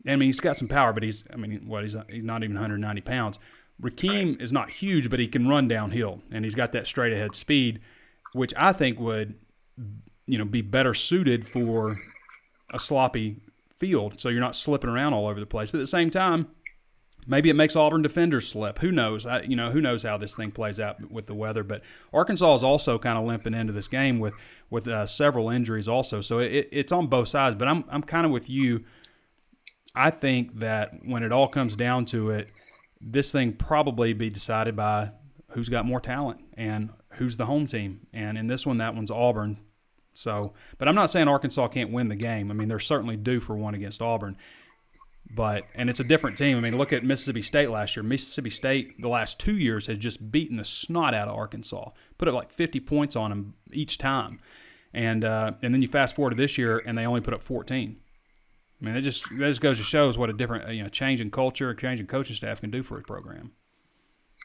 [0.07, 2.57] I mean, he's got some power, but he's, I mean, what, he's, he's not even
[2.57, 3.39] 190 pounds.
[3.81, 7.35] Rakeem is not huge, but he can run downhill, and he's got that straight ahead
[7.35, 7.81] speed,
[8.33, 9.35] which I think would
[10.33, 11.99] you know, be better suited for
[12.73, 13.37] a sloppy
[13.77, 14.18] field.
[14.18, 15.71] So you're not slipping around all over the place.
[15.71, 16.49] But at the same time,
[17.27, 18.79] maybe it makes Auburn defenders slip.
[18.79, 19.27] Who knows?
[19.27, 21.62] I, you know, who knows how this thing plays out with the weather.
[21.62, 21.83] But
[22.14, 24.33] Arkansas is also kind of limping into this game with
[24.71, 26.23] with uh, several injuries also.
[26.23, 27.55] So it, it's on both sides.
[27.57, 28.85] But I'm I'm kind of with you.
[29.95, 32.49] I think that when it all comes down to it,
[33.03, 35.11] this thing probably be decided by
[35.51, 38.07] who's got more talent and who's the home team.
[38.14, 39.59] And in this one, that one's Auburn
[40.14, 42.51] so, but I'm not saying Arkansas can't win the game.
[42.51, 44.37] I mean, they're certainly due for one against Auburn.
[45.35, 46.59] But and it's a different team.
[46.59, 48.03] I mean, look at Mississippi State last year.
[48.03, 52.29] Mississippi State the last two years has just beaten the snot out of Arkansas, put
[52.29, 54.40] up like 50 points on them each time,
[54.92, 57.42] and uh, and then you fast forward to this year and they only put up
[57.42, 57.96] 14.
[58.81, 61.20] I mean, it just that just goes to shows what a different you know change
[61.20, 63.53] in culture, a change in coaching staff can do for a program.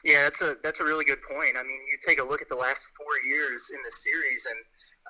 [0.04, 1.56] Yeah, that's a that's a really good point.
[1.58, 4.58] I mean, you take a look at the last four years in the series, and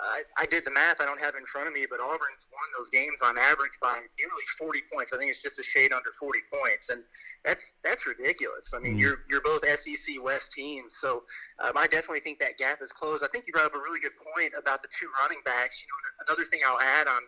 [0.00, 1.00] I, I did the math.
[1.00, 3.78] I don't have it in front of me, but Auburn's won those games on average
[3.82, 5.12] by nearly 40 points.
[5.12, 7.02] I think it's just a shade under 40 points, and
[7.44, 8.72] that's that's ridiculous.
[8.76, 9.00] I mean, mm.
[9.00, 11.22] you're you're both SEC West teams, so
[11.58, 13.24] um, I definitely think that gap is closed.
[13.24, 15.82] I think you brought up a really good point about the two running backs.
[15.82, 17.20] You know, another thing I'll add on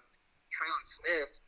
[0.50, 1.40] Trelon Smith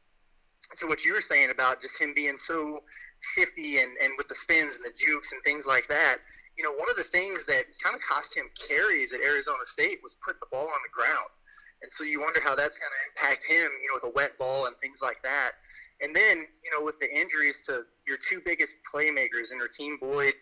[0.77, 2.81] to what you were saying about just him being so
[3.21, 6.19] shifty and, and with the spins and the jukes and things like that
[6.57, 9.99] you know, one of the things that kind of cost him carries at Arizona State
[10.03, 11.31] was put the ball on the ground.
[11.83, 14.39] And so you wonder how that's going to impact him, you know, with a wet
[14.39, 15.53] ball and things like that.
[16.01, 20.35] And then, you know, with the injuries to your two biggest playmakers in Rakeem Boyd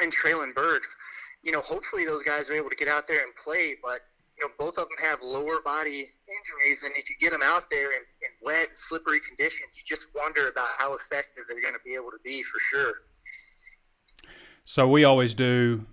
[0.00, 0.96] and Treylon Burks,
[1.42, 3.76] you know, hopefully those guys are able to get out there and play.
[3.82, 4.00] But,
[4.36, 6.82] you know, both of them have lower body injuries.
[6.82, 10.48] And if you get them out there in, in wet slippery conditions, you just wonder
[10.48, 12.94] about how effective they're going to be able to be for sure.
[14.68, 15.86] So we always do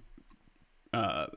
[0.92, 1.28] uh,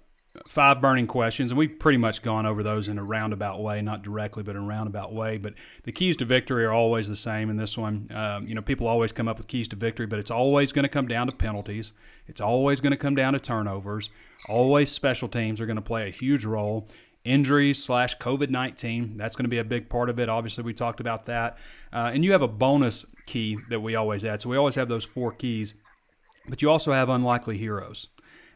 [0.48, 4.02] five burning questions, and we've pretty much gone over those in a roundabout way, not
[4.02, 5.36] directly, but in a roundabout way.
[5.36, 8.10] But the keys to victory are always the same in this one.
[8.14, 10.84] Um, you know, people always come up with keys to victory, but it's always going
[10.84, 11.92] to come down to penalties.
[12.26, 14.08] It's always going to come down to turnovers.
[14.48, 16.88] Always special teams are going to play a huge role.
[17.22, 20.30] Injuries slash COVID 19, that's going to be a big part of it.
[20.30, 21.58] Obviously, we talked about that.
[21.92, 24.40] Uh, and you have a bonus key that we always add.
[24.40, 25.74] So we always have those four keys
[26.48, 28.08] but you also have unlikely heroes.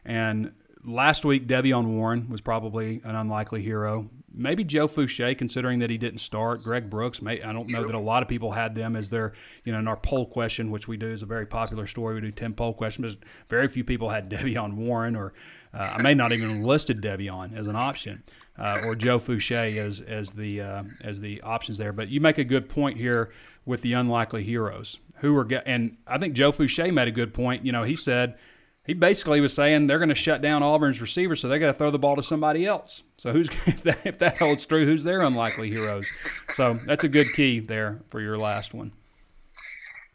[0.05, 0.51] And
[0.83, 4.09] last week, De'Vion Warren was probably an unlikely hero.
[4.33, 6.63] Maybe Joe Foucha, considering that he didn't start.
[6.63, 9.33] Greg Brooks, may, I don't know that a lot of people had them as their,
[9.65, 12.15] you know, in our poll question, which we do is a very popular story.
[12.15, 15.33] We do 10 poll questions, but very few people had De'Vion Warren, or
[15.73, 18.23] uh, I may not even listed De'Vion as an option,
[18.57, 21.91] uh, or Joe Foucha as, as, the, uh, as the options there.
[21.91, 23.31] But you make a good point here
[23.65, 27.65] with the unlikely heroes who are and I think Joe Foucha made a good point.
[27.65, 28.37] You know, he said
[28.85, 31.73] he basically was saying they're going to shut down Auburn's receivers, so they got to
[31.73, 33.03] throw the ball to somebody else.
[33.17, 36.07] So who's if that, if that holds true, who's their unlikely heroes?
[36.49, 38.91] So that's a good key there for your last one.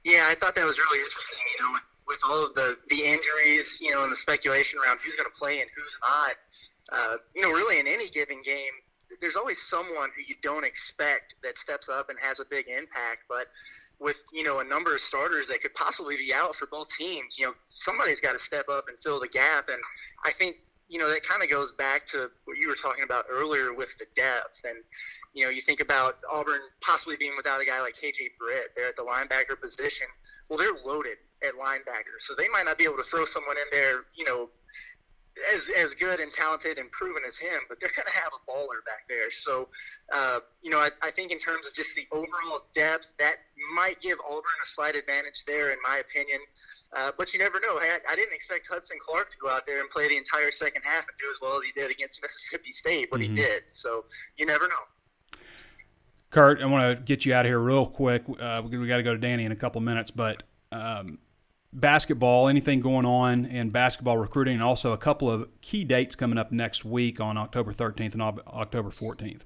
[0.05, 1.39] Yeah, I thought that was really interesting.
[1.59, 5.17] You know, with all of the the injuries, you know, and the speculation around who's
[5.17, 6.35] going to play and who's not.
[6.93, 8.73] Uh, you know, really in any given game,
[9.21, 13.25] there's always someone who you don't expect that steps up and has a big impact.
[13.29, 13.47] But
[13.99, 17.39] with you know a number of starters that could possibly be out for both teams,
[17.39, 19.69] you know somebody's got to step up and fill the gap.
[19.69, 19.81] And
[20.25, 23.27] I think you know that kind of goes back to what you were talking about
[23.31, 24.63] earlier with the depth.
[24.65, 24.79] And
[25.35, 28.89] you know you think about Auburn possibly being without a guy like KJ Britt there
[28.89, 30.07] at the linebacker position.
[30.49, 33.65] Well, they're loaded at linebacker, so they might not be able to throw someone in
[33.73, 34.49] there, you know,
[35.55, 38.51] as as good and talented and proven as him, but they're going to have a
[38.51, 39.31] baller back there.
[39.31, 39.69] So,
[40.13, 43.37] uh, you know, I, I think in terms of just the overall depth, that
[43.75, 46.41] might give Auburn a slight advantage there, in my opinion.
[46.97, 47.79] Uh, but you never know.
[47.79, 50.83] I, I, didn't expect Hudson Clark to go out there and play the entire second
[50.85, 53.35] half and do as well as he did against Mississippi State, but mm-hmm.
[53.35, 53.65] he did.
[53.67, 54.05] So
[54.37, 55.39] you never know.
[56.31, 58.23] Kurt, I want to get you out of here real quick.
[58.39, 61.19] Uh, we, we got to go to Danny in a couple minutes, but um,
[61.77, 66.39] basketball, anything going on in basketball recruiting, and also a couple of key dates coming
[66.39, 69.43] up next week on October 13th and October 14th.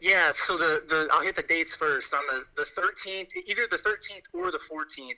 [0.00, 2.14] Yeah, so the, the I'll hit the dates first.
[2.14, 5.16] On the, the 13th, either the 13th or the 14th,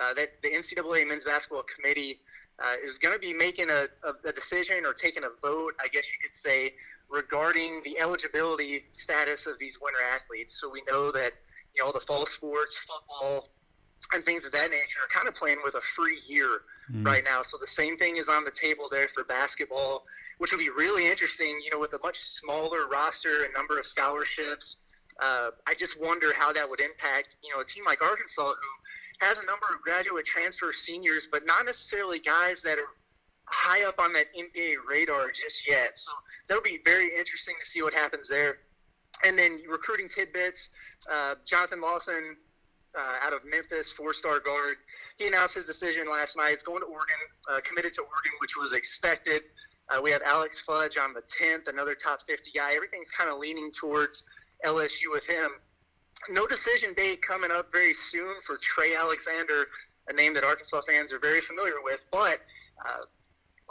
[0.00, 2.18] uh, that the NCAA Men's Basketball Committee
[2.58, 5.88] uh, is going to be making a, a, a decision or taking a vote, I
[5.88, 6.72] guess you could say,
[7.10, 10.58] regarding the eligibility status of these winter athletes.
[10.58, 11.32] So we know that
[11.74, 13.50] you know the fall sports, football,
[14.12, 17.06] and things of that nature are kind of playing with a free year mm.
[17.06, 17.42] right now.
[17.42, 20.04] So the same thing is on the table there for basketball,
[20.38, 21.60] which will be really interesting.
[21.64, 24.78] You know, with a much smaller roster and number of scholarships.
[25.20, 29.26] Uh, I just wonder how that would impact, you know, a team like Arkansas who
[29.26, 32.88] has a number of graduate transfer seniors, but not necessarily guys that are
[33.44, 35.96] high up on that NBA radar just yet.
[35.96, 36.12] So
[36.48, 38.56] that'll be very interesting to see what happens there.
[39.24, 40.70] And then recruiting tidbits.
[41.10, 42.36] Uh, Jonathan Lawson
[42.98, 44.76] uh, out of Memphis, four-star guard.
[45.18, 46.50] He announced his decision last night.
[46.50, 47.16] He's going to Oregon,
[47.50, 49.42] uh, committed to Oregon, which was expected.
[49.88, 52.74] Uh, we have Alex Fudge on the 10th, another top 50 guy.
[52.74, 54.24] Everything's kind of leaning towards
[54.64, 55.50] LSU with him.
[56.30, 59.66] No decision date coming up very soon for Trey Alexander,
[60.08, 62.04] a name that Arkansas fans are very familiar with.
[62.10, 62.38] But
[62.86, 63.04] uh,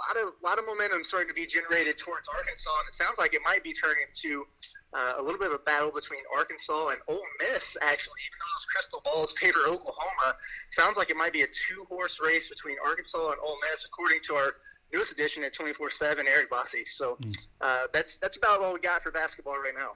[0.01, 3.33] lot of lot of momentum starting to be generated towards Arkansas, and it sounds like
[3.33, 4.45] it might be turning into
[4.93, 7.77] uh, a little bit of a battle between Arkansas and Ole Miss.
[7.81, 10.35] Actually, even though those crystal balls favor Oklahoma,
[10.69, 14.35] sounds like it might be a two-horse race between Arkansas and Ole Miss, according to
[14.35, 14.55] our
[14.91, 16.87] newest edition at 24/7, Eric Bossi.
[16.87, 17.29] So hmm.
[17.61, 19.91] uh, that's that's about all we got for basketball right now.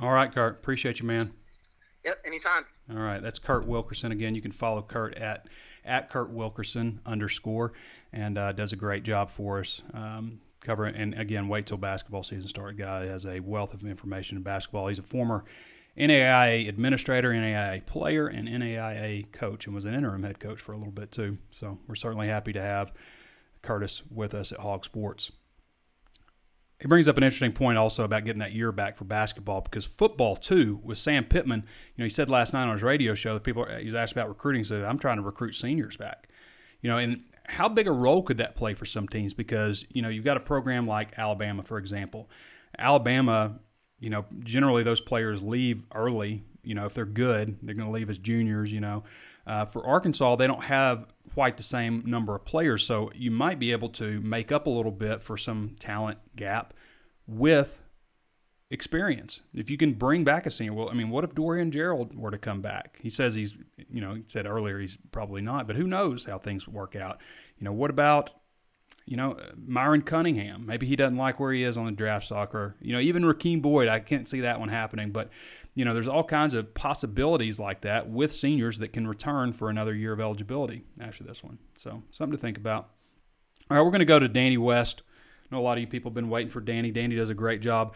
[0.00, 0.54] All right, Kurt.
[0.54, 1.26] Appreciate you, man.
[2.04, 2.64] Yep, anytime.
[2.90, 4.34] All right, that's Kurt Wilkerson again.
[4.34, 5.46] You can follow Kurt at
[5.84, 7.72] at Kurt Wilkerson underscore
[8.12, 9.82] and uh, does a great job for us.
[9.94, 12.78] Um, covering and again, wait till basketball season starts.
[12.78, 14.88] Guy has a wealth of information in basketball.
[14.88, 15.44] He's a former
[15.98, 20.76] NAIA administrator, NAIA player, and NAIA coach, and was an interim head coach for a
[20.76, 21.38] little bit too.
[21.50, 22.92] So we're certainly happy to have
[23.62, 25.30] Curtis with us at HawgSports.
[26.80, 29.84] He brings up an interesting point also about getting that year back for basketball because
[29.84, 31.64] football too with Sam Pittman.
[31.94, 34.12] You know, he said last night on his radio show that people he was asked
[34.12, 34.64] about recruiting.
[34.64, 36.28] Said I'm trying to recruit seniors back.
[36.80, 39.34] You know, and how big a role could that play for some teams?
[39.34, 42.30] Because you know you've got a program like Alabama, for example.
[42.78, 43.58] Alabama,
[43.98, 46.44] you know, generally those players leave early.
[46.62, 48.72] You know, if they're good, they're going to leave as juniors.
[48.72, 49.04] You know,
[49.46, 53.58] uh, for Arkansas, they don't have quite the same number of players, so you might
[53.58, 56.74] be able to make up a little bit for some talent gap
[57.26, 57.80] with
[58.70, 59.40] experience.
[59.52, 62.30] If you can bring back a senior, well, I mean, what if Dorian Gerald were
[62.30, 62.98] to come back?
[63.02, 63.54] He says he's,
[63.90, 67.20] you know, he said earlier he's probably not, but who knows how things work out?
[67.58, 68.30] You know, what about,
[69.06, 70.64] you know, Myron Cunningham?
[70.66, 73.24] Maybe he doesn't like where he is on the draft stock, or you know, even
[73.24, 73.88] Rakeem Boyd.
[73.88, 75.30] I can't see that one happening, but
[75.74, 79.68] you know, there's all kinds of possibilities like that with seniors that can return for
[79.68, 81.58] another year of eligibility after this one.
[81.74, 82.90] So something to think about.
[83.68, 85.02] All right, we're going to go to Danny West.
[85.44, 86.92] I know a lot of you people have been waiting for Danny.
[86.92, 87.94] Danny does a great job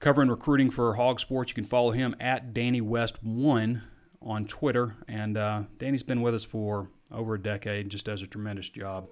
[0.00, 1.48] covering recruiting for HawgSports.
[1.48, 3.82] You can follow him at Danny West One
[4.20, 7.88] on Twitter, and uh, Danny's been with us for over a decade.
[7.90, 9.08] Just does a tremendous job.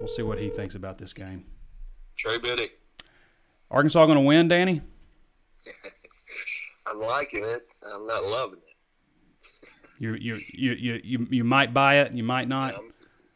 [0.00, 1.44] We'll see what he thinks about this game.
[2.16, 2.70] Trey Biddy.
[3.70, 4.82] Arkansas going to win, Danny?
[6.86, 7.66] I'm liking it.
[7.94, 9.96] I'm not loving it.
[9.98, 12.12] you, you, you, you, you, you might buy it.
[12.12, 12.74] You might not.
[12.74, 12.92] I'm,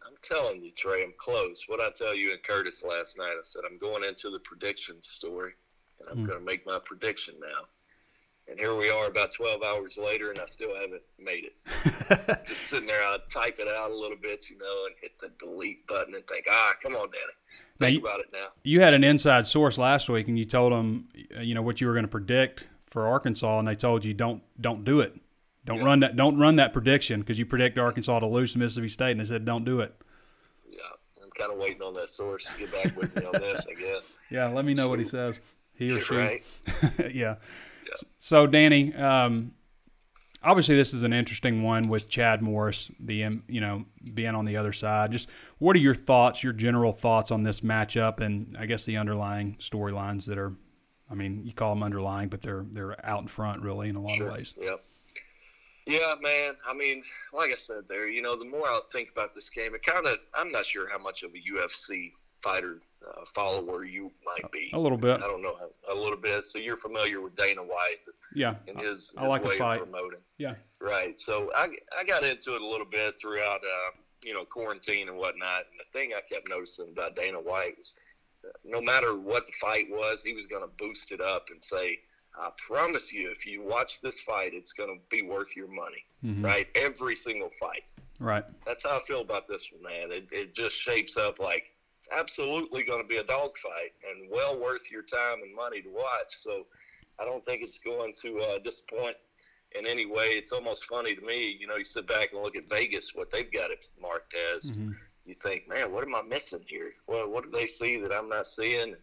[0.07, 1.65] I'm telling you, Trey, I'm close.
[1.69, 5.03] What I tell you and Curtis last night, I said I'm going into the prediction
[5.03, 5.53] story
[6.01, 6.27] and I'm mm.
[6.27, 7.67] going to make my prediction now.
[8.49, 12.47] And here we are about 12 hours later, and I still haven't made it.
[12.47, 15.31] Just sitting there, I type it out a little bit, you know, and hit the
[15.45, 17.33] delete button and think, ah, come on, Danny.
[17.81, 18.49] Think you, about it now.
[18.63, 21.09] You had an inside source last week, and you told them,
[21.41, 24.43] you know, what you were going to predict for Arkansas, and they told you don't
[24.61, 25.15] don't do it.
[25.65, 25.85] Don't yeah.
[25.85, 26.17] run that.
[26.17, 29.25] Don't run that prediction because you predict Arkansas to lose to Mississippi State, and they
[29.25, 29.95] said don't do it.
[30.71, 30.79] Yeah,
[31.23, 33.67] I'm kind of waiting on that source to get back with me on this.
[33.69, 34.03] I guess.
[34.29, 35.39] Yeah, let me know so, what he says.
[35.77, 36.15] He or she.
[36.15, 36.45] Right.
[36.99, 37.09] yeah.
[37.15, 37.35] yeah.
[38.19, 39.53] So, Danny, um,
[40.47, 44.45] obviously this is an interesting one with Chad Morris, the um, you know being on
[44.45, 45.13] the other side.
[45.13, 48.97] Just what are your thoughts, your general thoughts on this matchup, and I guess the
[48.97, 50.55] underlying storylines that are,
[51.11, 54.01] I mean, you call them underlying, but they're they're out in front really in a
[54.01, 54.29] lot sure.
[54.29, 54.55] of ways.
[54.57, 54.83] Yep.
[55.87, 56.55] Yeah, man.
[56.69, 57.03] I mean,
[57.33, 60.05] like I said there, you know, the more I think about this game, it kind
[60.05, 62.13] of, I'm not sure how much of a UFC
[62.43, 64.71] fighter uh, follower you might be.
[64.73, 65.17] A little bit.
[65.17, 66.45] I don't know how, a little bit.
[66.45, 67.99] So you're familiar with Dana White.
[68.35, 68.55] Yeah.
[68.69, 70.21] And his, I, I like way of promoting.
[70.39, 70.55] Yeah.
[70.81, 71.19] Right.
[71.19, 71.69] So I,
[71.99, 75.65] I got into it a little bit throughout, uh, you know, quarantine and whatnot.
[75.71, 77.95] And the thing I kept noticing about Dana White was
[78.45, 81.63] uh, no matter what the fight was, he was going to boost it up and
[81.63, 82.01] say,
[82.39, 86.05] I promise you, if you watch this fight, it's going to be worth your money.
[86.25, 86.45] Mm-hmm.
[86.45, 86.69] Right.
[86.75, 87.85] Every single fight.
[88.19, 88.45] Right.
[88.67, 90.11] That's how I feel about this one, man.
[90.11, 91.73] It, it just shapes up like
[92.13, 96.31] absolutely going to be a dogfight and well worth your time and money to watch.
[96.31, 96.67] So
[97.19, 99.17] I don't think it's going to uh, disappoint
[99.79, 100.29] in any way.
[100.31, 103.31] It's almost funny to me, you know, you sit back and look at Vegas, what
[103.31, 104.73] they've got it marked as.
[104.73, 104.93] Mm-hmm.
[105.25, 106.93] you think, man, what am I missing here?
[107.07, 108.95] Well, what do they see that I'm not seeing?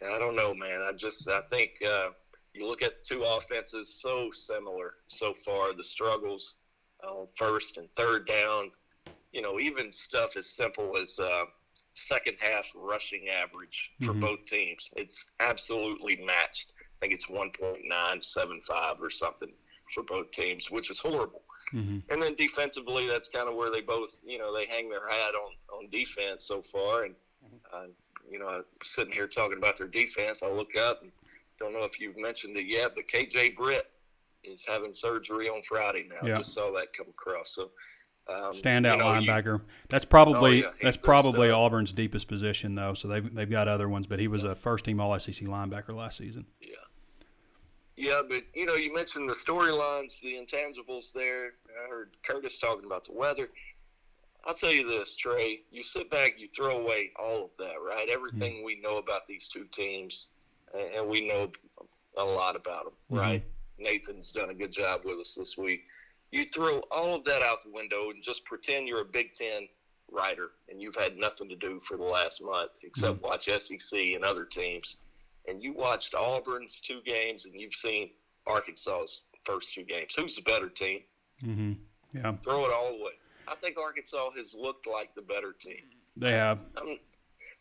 [0.00, 0.80] And I don't know, man.
[0.82, 2.10] I just I think uh,
[2.54, 5.74] you look at the two offenses so similar so far.
[5.74, 6.58] The struggles
[7.02, 8.70] on first and third down,
[9.32, 11.44] you know, even stuff as simple as uh,
[11.98, 14.20] second half rushing average for Mhm.
[14.20, 14.90] both teams.
[14.96, 16.72] It's absolutely matched.
[16.80, 19.52] I think it's 1.975 or something
[19.92, 21.44] for both teams, which is horrible.
[21.72, 22.02] Mhm.
[22.10, 25.34] And then defensively, that's kind of where they both, you know, they hang their hat
[25.34, 27.04] on on defense so far.
[27.04, 27.16] And
[27.72, 27.86] uh,
[28.28, 31.12] you know, sitting here talking about their defense, I look up and
[31.58, 33.86] don't know if you've mentioned it yet, but KJ Britt
[34.44, 36.26] is having surgery on Friday now.
[36.26, 36.36] Yeah.
[36.36, 37.54] Just saw that come across.
[37.54, 37.70] So
[38.28, 39.60] um, Standout you know, you- linebacker.
[39.88, 41.50] that's probably Oh, yeah, that's probably.
[41.50, 42.94] Auburn's deepest position though.
[42.94, 45.94] So they've they've got other ones, but he was a first team All SEC linebacker
[45.94, 46.46] last season.
[46.60, 46.68] Yeah.
[47.96, 51.54] Yeah, but you know, you mentioned the storylines, the intangibles there.
[51.84, 53.48] I heard Curtis talking about the weather.
[54.44, 55.62] I'll tell you this, Trey.
[55.72, 58.08] You sit back, you throw away all of that, right?
[58.08, 60.28] Everything we know about these two teams,
[60.72, 61.50] and, we know
[62.16, 63.18] a lot about them, Mhm.
[63.20, 63.42] right?
[63.78, 65.86] Nathan's done a good job with us this week.
[66.30, 69.66] You throw all of that out the window and just pretend you're a Big Ten
[70.10, 74.24] writer and you've had nothing to do for the last month except watch SEC and
[74.24, 74.98] other teams
[75.46, 78.08] and you watched Auburn's two games and you've seen
[78.46, 80.14] Arkansas's first two games.
[80.16, 81.00] Who's the better team?
[81.40, 81.72] hmm
[82.14, 83.12] Yeah, Throw it all away.
[83.46, 85.84] I think Arkansas has looked like the better team.
[86.16, 86.58] they have.
[86.76, 86.96] I'm,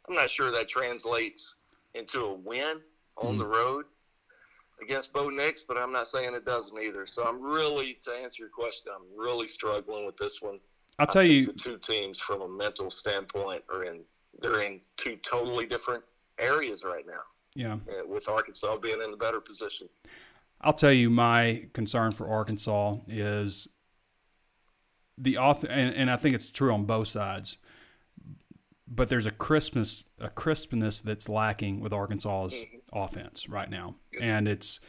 [0.07, 1.57] I'm not sure that translates
[1.95, 2.81] into a win
[3.17, 3.37] on Mhm.
[3.39, 3.85] the road
[4.81, 7.05] against Bo Nix, but I'm not saying it doesn't either.
[7.05, 10.59] So I'm really, to answer your question, I'm really struggling with this one.
[10.99, 11.45] I'll I tell think you.
[11.45, 14.01] the two teams from a mental standpoint are in
[14.39, 16.03] they're in two totally different
[16.37, 17.21] areas right now.
[17.55, 19.89] Yeah, With Arkansas being in the better position.
[20.61, 23.67] I'll tell you my concern for Arkansas is
[25.17, 27.57] the off, and, and I think it's true on both sides.
[28.87, 32.63] But there's a crispness, a crispness that's lacking with Arkansas's
[32.93, 34.79] offense right now, and it's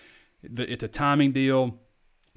[0.42, 1.78] it's a timing deal.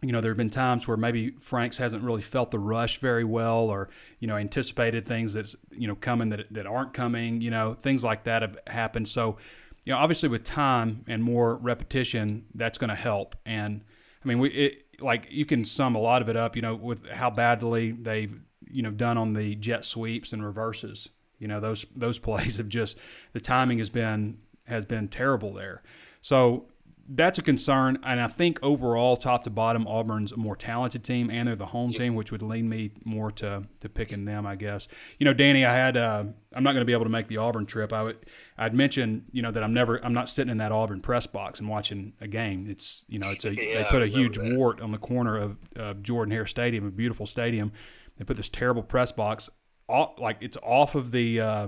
[0.02, 3.24] You know, there have been times where maybe Franks hasn't really felt the rush very
[3.24, 3.90] well, or
[4.20, 7.42] you know, anticipated things that's you know coming that that aren't coming.
[7.42, 9.08] You know, things like that have happened.
[9.08, 9.38] So,
[9.86, 13.36] you know, obviously with time and more repetition, that's going to help.
[13.46, 13.84] And
[14.24, 16.56] I mean, we it, like you can sum a lot of it up.
[16.56, 18.34] You know, with how badly they've
[18.72, 21.10] you know done on the jet sweeps and reverses.
[21.38, 22.98] You know, those those plays have just
[23.34, 25.82] the timing has been has been terrible there.
[26.22, 26.68] So
[27.14, 31.30] that's a concern, and I think overall, top to bottom, Auburn's a more talented team,
[31.30, 34.56] and they're the home team, which would lean me more to to picking them, I
[34.56, 34.88] guess.
[35.20, 37.38] You know, Danny, I had uh, I'm not going to be able to make the
[37.38, 37.92] Auburn trip.
[37.92, 38.26] I would
[38.58, 41.60] I'd mentioned you know that I'm never I'm not sitting in that Auburn press box
[41.60, 42.68] and watching a game.
[42.70, 44.56] It's you know it's a Yeah, they put a huge that.
[44.56, 47.74] wart on the corner of, of Jordan Hare Stadium, a beautiful stadium.
[48.18, 49.50] They put this terrible press box,
[49.88, 51.68] off, like it's off of the, uh,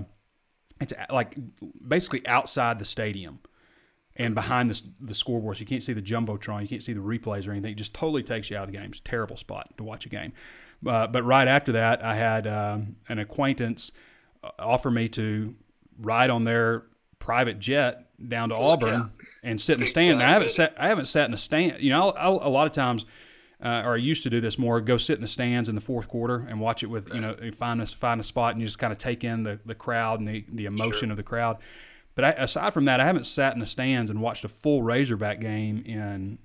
[0.80, 1.36] it's like
[1.86, 3.40] basically outside the stadium
[4.16, 5.56] and behind the, the scoreboard.
[5.56, 7.72] So you can't see the jumbotron, you can't see the replays or anything.
[7.72, 8.90] It just totally takes you out of the game.
[8.90, 10.32] It's a terrible spot to watch a game.
[10.86, 13.90] Uh, but right after that, I had um, an acquaintance
[14.42, 15.54] uh, offer me to
[16.00, 16.84] ride on their
[17.18, 19.10] private jet down to Auburn
[19.42, 20.12] and sit in the stand.
[20.12, 20.74] And I haven't sat.
[20.78, 21.80] I haven't sat in a stand.
[21.80, 23.06] You know, I'll, I'll, a lot of times,
[23.64, 24.80] uh, or I used to do this more.
[24.80, 27.34] Go sit in the stands in the fourth quarter and watch it with you know
[27.56, 30.20] find a find a spot and you just kind of take in the, the crowd
[30.20, 31.56] and the, the emotion of the crowd.
[32.14, 34.82] But I, aside from that, I haven't sat in the stands and watched a full
[34.82, 36.38] Razorback game in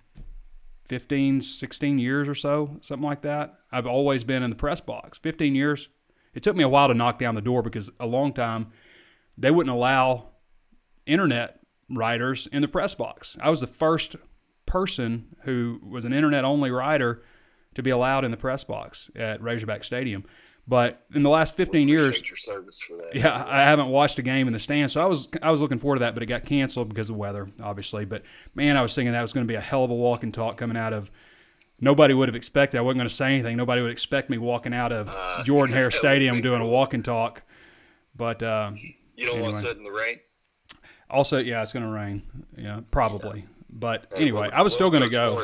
[0.86, 3.60] 15, 16 years or so, something like that.
[3.72, 5.20] I've always been in the press box.
[5.20, 5.90] 15 years.
[6.34, 8.72] It took me a while to knock down the door because a long time
[9.38, 10.30] they wouldn't allow
[11.06, 11.60] internet
[11.90, 13.38] writers in the press box.
[13.42, 14.16] I was the first
[14.70, 17.22] person who was an internet only writer
[17.76, 20.24] to be allowed in the press box at Razorback Stadium.
[20.68, 23.16] But in the last 15 years, Appreciate your service for that.
[23.16, 25.80] yeah, I haven't watched a game in the stands, so I was I was looking
[25.80, 28.06] forward to that, but it got canceled because of weather, obviously.
[28.06, 28.22] But
[28.54, 30.32] man, I was thinking that was going to be a hell of a walk and
[30.34, 31.10] talk coming out of.
[31.82, 32.78] Nobody would have expected.
[32.78, 33.58] I wasn't going to say anything.
[33.58, 37.04] Nobody would expect me walking out of Uh, Jordan Hare Stadium doing a walk and
[37.04, 37.42] talk.
[38.16, 38.72] But uh,
[39.16, 40.20] You don't want to sit in the rain.
[41.10, 42.22] also, yeah, it's going to rain.
[42.58, 43.46] Yeah, probably.
[43.72, 45.38] But anyway, I was still going to go.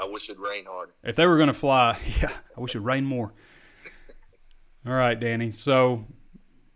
[0.00, 0.92] I wish it'd rain harder.
[1.04, 3.32] If they were going to fly, yeah, I wish it rained more.
[4.86, 5.50] All right, Danny.
[5.50, 6.04] So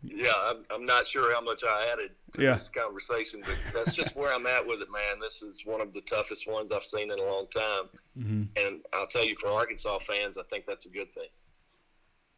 [0.02, 2.52] Yeah, I'm, I'm not sure how much I added to Yeah.
[2.52, 5.20] this conversation, but that's just where I'm at with it, man.
[5.20, 7.84] This is one of the toughest ones I've seen in a long time.
[8.18, 8.42] Mm-hmm.
[8.56, 11.28] And I'll tell you, for Arkansas fans, I think that's a good thing.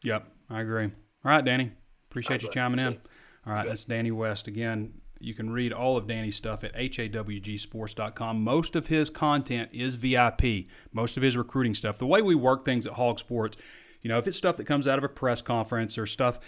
[0.05, 0.85] Yep, I agree.
[0.87, 0.91] All
[1.25, 1.73] right, Danny.
[2.11, 3.01] Appreciate you All right, chiming in.
[3.47, 4.47] All right, that's Danny West.
[4.47, 4.93] Again,
[5.23, 8.43] you can read all of Danny's stuff at hawgsports.com.
[8.43, 11.99] Most of his content is VIP, most of his recruiting stuff.
[11.99, 13.55] The way we work things at HawgSports,
[14.01, 16.39] you know, if it's stuff that comes out of a press conference or stuff,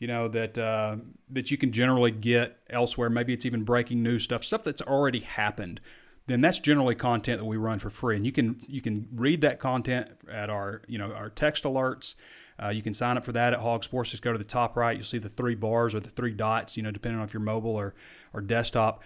[0.00, 0.96] you know that uh,
[1.28, 3.10] that you can generally get elsewhere.
[3.10, 5.80] Maybe it's even breaking news stuff, stuff that's already happened.
[6.26, 9.42] Then that's generally content that we run for free, and you can you can read
[9.42, 12.14] that content at our you know our text alerts.
[12.62, 14.10] Uh, you can sign up for that at HawgSports.
[14.10, 14.96] Just go to the top right.
[14.96, 17.40] You'll see the three bars or the three dots, you know, depending on if you're
[17.40, 17.94] mobile or,
[18.34, 19.02] or desktop.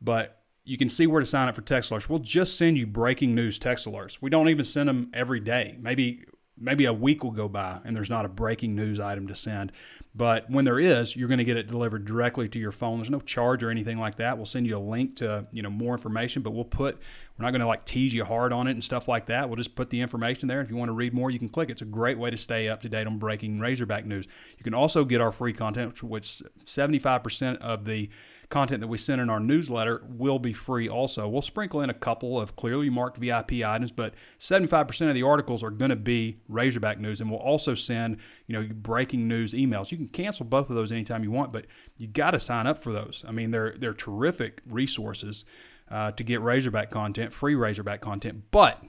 [0.00, 2.08] But you can see where to sign up for text alerts.
[2.08, 4.18] We'll just send you breaking news text alerts.
[4.20, 5.76] We don't even send them every day.
[5.80, 6.24] Maybe
[6.60, 9.72] maybe a week will go by and there's not a breaking news item to send.
[10.14, 12.98] But when there is, you're going to get it delivered directly to your phone.
[12.98, 14.36] There's no charge or anything like that.
[14.36, 16.98] We'll send you a link to, you know, more information, but we'll put
[17.40, 19.48] we're not going to like tease you hard on it and stuff like that.
[19.48, 20.60] We'll just put the information there.
[20.60, 21.70] If you want to read more, you can click.
[21.70, 24.26] It's a great way to stay up to date on breaking Razorback news.
[24.58, 28.10] You can also get our free content, which 75% of the
[28.50, 31.26] content that we send in our newsletter will be free also.
[31.28, 35.62] We'll sprinkle in a couple of clearly marked VIP items, but 75% of the articles
[35.62, 37.20] are going to be Razorback news.
[37.20, 39.90] And we'll also send, you know, breaking news emails.
[39.90, 42.78] You can cancel both of those anytime you want, but you got to sign up
[42.78, 43.24] for those.
[43.26, 45.44] I mean, they're, they're terrific resources
[45.90, 48.44] uh, to get Razorback content, free Razorback content.
[48.50, 48.82] But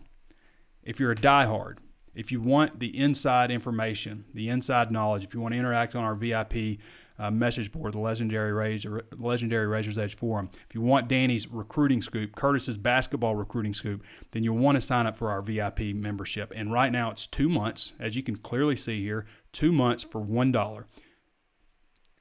[0.83, 1.77] if you're a diehard,
[2.13, 6.03] if you want the inside information, the inside knowledge, if you want to interact on
[6.03, 6.79] our VIP
[7.21, 10.49] uh, message board, the legendary Razor, legendary Razor's Edge forum.
[10.67, 15.05] If you want Danny's recruiting scoop, Curtis's basketball recruiting scoop, then you'll want to sign
[15.05, 16.51] up for our VIP membership.
[16.55, 20.19] And right now it's two months, as you can clearly see here, two months for
[20.19, 20.87] one dollar.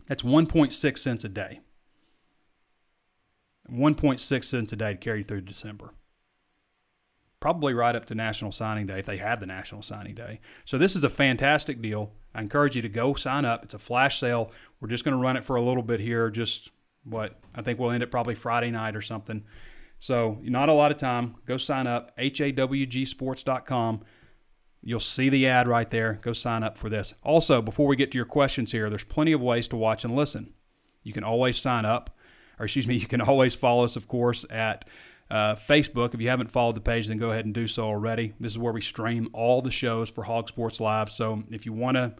[0.07, 1.61] That's 1.6 cents a day.
[3.73, 5.95] 1.6 cents a day to carry through December
[7.41, 10.41] probably right up to National Signing Day if they have the National Signing Day.
[10.65, 12.13] So this is a fantastic deal.
[12.35, 13.65] I encourage you to go sign up.
[13.65, 14.53] It's a flash sale.
[14.81, 16.31] We're just going to run it for a little bit here.
[16.31, 16.71] Just
[17.05, 19.45] what I think we'll end it probably Friday night or something.
[19.99, 21.37] So not a lot of time.
[21.47, 22.17] Go sign up.
[22.19, 24.03] HAWGsports.com.
[24.83, 26.15] You'll see the ad right there.
[26.23, 27.13] Go sign up for this.
[27.23, 30.17] Also, before we get to your questions here, there's plenty of ways to watch and
[30.17, 30.55] listen.
[31.03, 32.17] You can always sign up,
[32.59, 34.87] or excuse me, you can always follow us, of course, at
[35.31, 36.15] uh, Facebook.
[36.15, 38.35] If you haven't followed the page, then go ahead and do so already.
[38.41, 41.11] This is where we stream all the shows for HawgSports Live.
[41.11, 42.15] So if you want to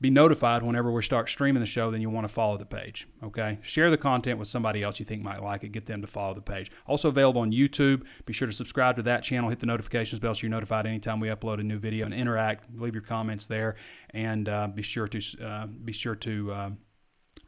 [0.00, 3.08] be notified whenever we start streaming the show, then you want to follow the page.
[3.22, 3.58] Okay.
[3.62, 5.70] Share the content with somebody else you think might like it.
[5.70, 6.70] Get them to follow the page.
[6.86, 8.02] Also available on YouTube.
[8.26, 9.48] Be sure to subscribe to that channel.
[9.48, 12.64] Hit the notifications bell so you're notified anytime we upload a new video and interact.
[12.76, 13.76] Leave your comments there,
[14.10, 16.70] and uh, be sure to uh, be sure to uh,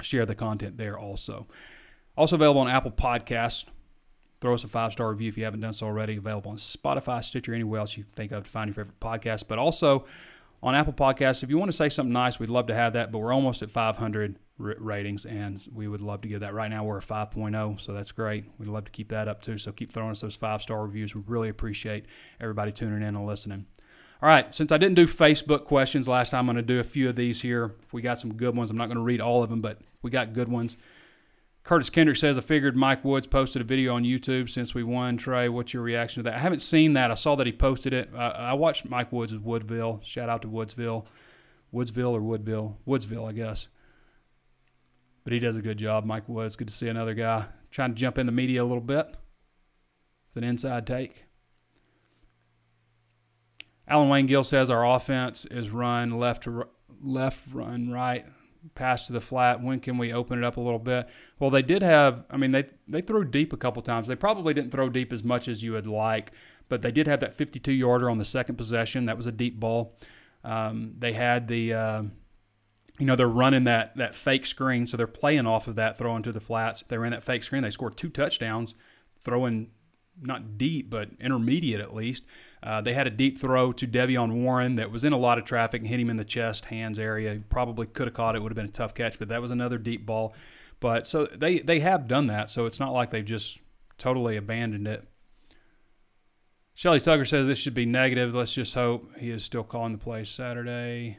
[0.01, 1.47] share the content there also.
[2.17, 3.67] Also available on Apple Podcasts.
[4.41, 6.17] Throw us a five star review if you haven't done so already.
[6.17, 9.45] Available on Spotify, Stitcher, anywhere else you think of to find your favorite podcast.
[9.49, 10.05] But also
[10.63, 13.13] on Apple Podcasts, if you want to say something nice, we'd love to have that.
[13.13, 16.55] But we're almost at 500 r- ratings, and we would love to give that.
[16.55, 18.45] Right now, we're at 5.0, so that's great.
[18.59, 19.59] We'd love to keep that up too.
[19.59, 21.15] So keep throwing us those five star reviews.
[21.15, 22.07] We really appreciate
[22.41, 23.67] everybody tuning in and listening.
[24.23, 26.85] All right, since I didn't do Facebook questions last time, I'm going to do a
[26.85, 27.75] few of these here.
[27.93, 28.71] We got some good ones.
[28.71, 30.79] I'm not going to read all of them, but we got good ones.
[31.67, 35.17] Curtis Kendrick says, I figured Mike Woods posted a video on YouTube since we won.
[35.17, 36.37] Trey, what's your reaction to that?
[36.37, 37.11] I haven't seen that.
[37.11, 38.09] I saw that he posted it.
[38.15, 40.01] Uh, I watched Mike Woods' Woodville.
[40.05, 41.07] Shout out to Woodsville.
[41.75, 42.79] Woodsville or Woodville?
[42.87, 43.67] Woodsville, I guess.
[45.25, 46.55] But he does a good job, Mike Woods.
[46.55, 49.09] Good to see another guy trying to jump in the media a little bit.
[50.29, 51.25] It's an inside take.
[53.89, 56.69] Alan Wayne Gill says our offense is run left to
[57.03, 58.25] left, run right
[58.75, 59.63] pass to the flat.
[59.63, 61.09] When can we open it up a little bit?
[61.39, 62.25] Well, they did have.
[62.31, 64.09] I mean, they they threw deep a couple times.
[64.09, 66.33] They probably didn't throw deep as much as you would like,
[66.69, 69.07] but they did have that 52 yarder on the second possession.
[69.07, 69.97] That was a deep ball.
[70.45, 71.73] Um, they had the.
[71.73, 72.03] Uh,
[72.99, 76.23] you know they're running that that fake screen, so they're playing off of that, throwing
[76.23, 76.83] to the flats.
[76.89, 77.63] They ran that fake screen.
[77.63, 78.75] They scored two touchdowns,
[79.23, 79.71] throwing
[80.21, 82.25] not deep, but intermediate at least.
[82.63, 85.45] Uh, they had a deep throw to De'Vion Warren that was in a lot of
[85.45, 87.41] traffic and hit him in the chest, hands area.
[87.49, 88.43] Probably could have caught it.
[88.43, 90.35] Would have been a tough catch, but that was another deep ball.
[90.81, 92.51] But so they they have done that.
[92.51, 93.59] So it's not like they've just
[93.99, 95.07] totally abandoned it.
[96.75, 98.35] Shelly Tucker says this should be negative.
[98.35, 101.19] Let's just hope he is still calling the play Saturday.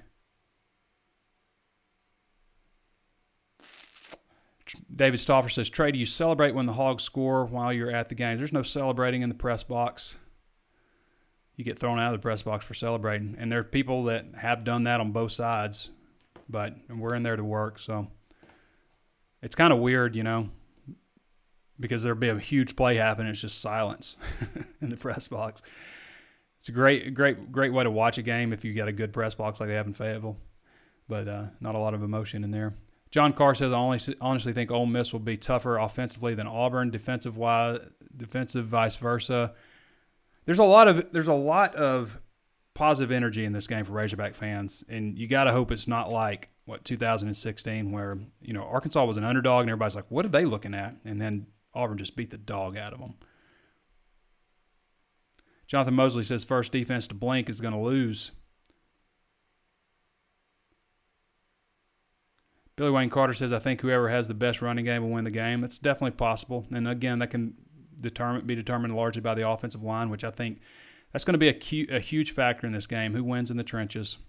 [4.93, 8.15] David Stoffer says, Trey, do you celebrate when the Hogs score while you're at the
[8.15, 8.39] games?
[8.39, 10.15] There's no celebrating in the press box.
[11.55, 13.35] You get thrown out of the press box for celebrating.
[13.39, 15.89] And there are people that have done that on both sides,
[16.47, 17.79] but we're in there to work.
[17.79, 18.07] So
[19.41, 20.49] it's kind of weird, you know,
[21.79, 23.25] because there'll be a huge play happen.
[23.27, 24.17] It's just silence
[24.81, 25.61] in the press box.
[26.59, 29.13] It's a great, great, great way to watch a game if you got a good
[29.13, 30.37] press box like they have in Fayetteville,
[31.07, 32.75] but uh, not a lot of emotion in there.
[33.09, 37.37] John Carr says, I honestly think Ole Miss will be tougher offensively than Auburn, defensive
[37.37, 37.79] wise,
[38.15, 39.53] defensive vice versa.
[40.45, 42.19] There's a lot of there's a lot of
[42.73, 46.11] positive energy in this game for Razorback fans, and you got to hope it's not
[46.11, 50.29] like what 2016, where you know Arkansas was an underdog and everybody's like, what are
[50.29, 50.95] they looking at?
[51.05, 53.15] And then Auburn just beat the dog out of them.
[55.65, 58.31] Jonathan Mosley says first defense to blink is going to lose.
[62.77, 65.31] Billy Wayne Carter says, I think whoever has the best running game will win the
[65.31, 65.61] game.
[65.61, 66.67] That's definitely possible.
[66.71, 67.55] And again, that can
[67.99, 70.61] determine, be determined largely by the offensive line, which I think
[71.11, 73.15] that's going to be a, cu- a huge factor in this game.
[73.15, 74.19] Who wins in the trenches?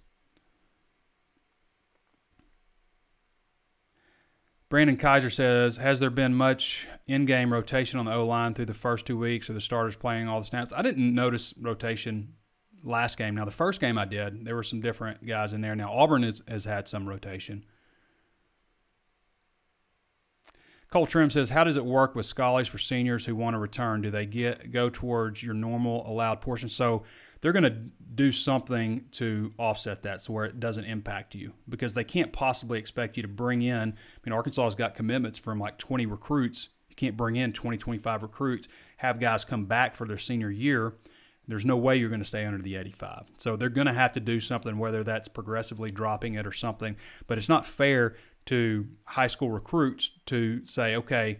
[4.70, 8.66] Brandon Kaiser says, Has there been much in game rotation on the O line through
[8.66, 10.72] the first two weeks of the starters playing all the snaps?
[10.74, 12.34] I didn't notice rotation
[12.82, 13.34] last game.
[13.34, 15.76] Now, the first game I did, there were some different guys in there.
[15.76, 17.66] Now, Auburn is, has had some rotation.
[20.90, 24.00] Cole Trim says, "How does it work with scholars for seniors who want to return?
[24.00, 26.68] Do they get go towards your normal allowed portion?
[26.68, 27.02] So
[27.40, 27.76] they're going to
[28.14, 32.78] do something to offset that, so where it doesn't impact you, because they can't possibly
[32.78, 33.90] expect you to bring in.
[33.90, 36.70] I mean, Arkansas has got commitments from like 20 recruits.
[36.88, 38.66] You can't bring in 20, 25 recruits,
[38.98, 40.94] have guys come back for their senior year."
[41.46, 43.24] There's no way you're going to stay under the 85.
[43.38, 46.94] So they're going to have to do something, whether that's progressively dropping it or something.
[47.26, 48.16] But it's not fair
[48.48, 51.38] to high school recruits to say, okay,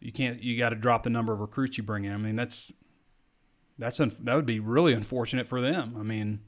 [0.00, 2.12] you can't, you got to drop the number of recruits you bring in.
[2.12, 2.72] I mean, that's
[3.78, 5.96] that's that would be really unfortunate for them.
[5.98, 6.40] I mean,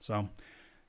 [0.00, 0.28] so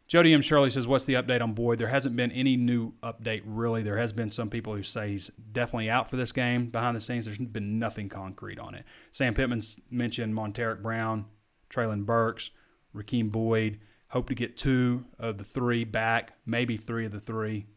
[0.07, 0.41] Jody M.
[0.41, 3.83] Shirley says, "What's the update on Boyd?" There hasn't been any new update really.
[3.83, 6.69] There has been some people who say he's definitely out for this game.
[6.69, 8.85] Behind the scenes, there's been nothing concrete on it.
[9.11, 11.25] Sam Pittman's mentioned Montaric Brown,
[11.69, 12.51] Treylon Burks,
[12.95, 13.79] Rakeem Boyd.
[14.09, 17.67] Hope to get two of the three back, maybe three of the three.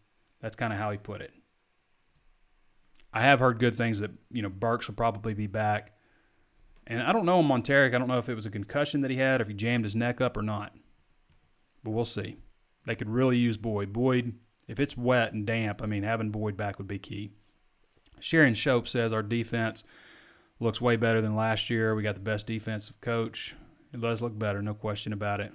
[0.42, 1.32] That's kind of how he put it.
[3.12, 5.92] I have heard good things that, you know, Burks will probably be back.
[6.86, 9.02] And I don't know him on Montaric, I don't know if it was a concussion
[9.02, 10.74] that he had, if he jammed his neck up or not.
[11.84, 12.36] But we'll see.
[12.86, 13.92] They could really use Boyd.
[13.92, 14.34] Boyd,
[14.66, 17.30] if it's wet and damp, I mean, having Boyd back would be key.
[18.18, 19.84] Sharon Shope says our defense
[20.58, 21.94] looks way better than last year.
[21.94, 23.54] We got the best defensive coach.
[23.92, 25.52] It does look better, no question about it.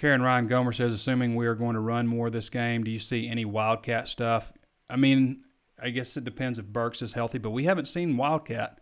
[0.00, 2.98] Karen Ryan Gomer says, assuming we are going to run more this game, do you
[2.98, 4.50] see any Wildcat stuff?
[4.88, 5.44] I mean,
[5.78, 8.80] I guess it depends if Burks is healthy, but we haven't seen Wildcat.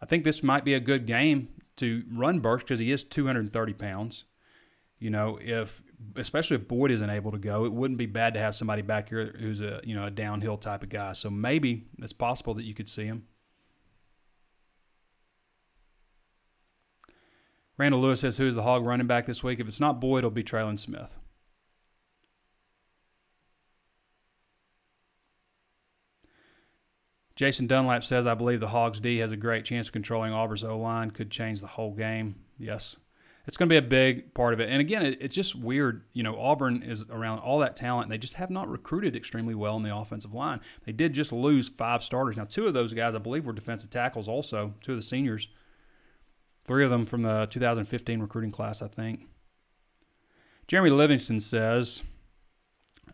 [0.00, 3.74] I think this might be a good game to run Burks because he is 230
[3.74, 4.24] pounds.
[4.98, 5.82] You know, if
[6.16, 9.10] especially if Boyd isn't able to go, it wouldn't be bad to have somebody back
[9.10, 11.12] here who's a you know a downhill type of guy.
[11.12, 13.26] So maybe it's possible that you could see him.
[17.78, 19.60] Randall Lewis says, Who's the hog running back this week?
[19.60, 21.16] If it's not Boyd, it'll be Trelon Smith.
[27.36, 30.64] Jason Dunlap says, I believe the Hogs D has a great chance of controlling Auburn's
[30.64, 32.34] O line, could change the whole game.
[32.58, 32.96] Yes.
[33.46, 34.68] It's going to be a big part of it.
[34.68, 36.02] And again, it, it's just weird.
[36.12, 39.54] You know, Auburn is around all that talent, and they just have not recruited extremely
[39.54, 40.60] well in the offensive line.
[40.84, 42.36] They did just lose five starters.
[42.36, 45.46] Now, two of those guys, I believe, were defensive tackles also, two of the seniors.
[46.68, 49.26] Three of them from the 2015 recruiting class, I think.
[50.66, 52.02] Jeremy Livingston says,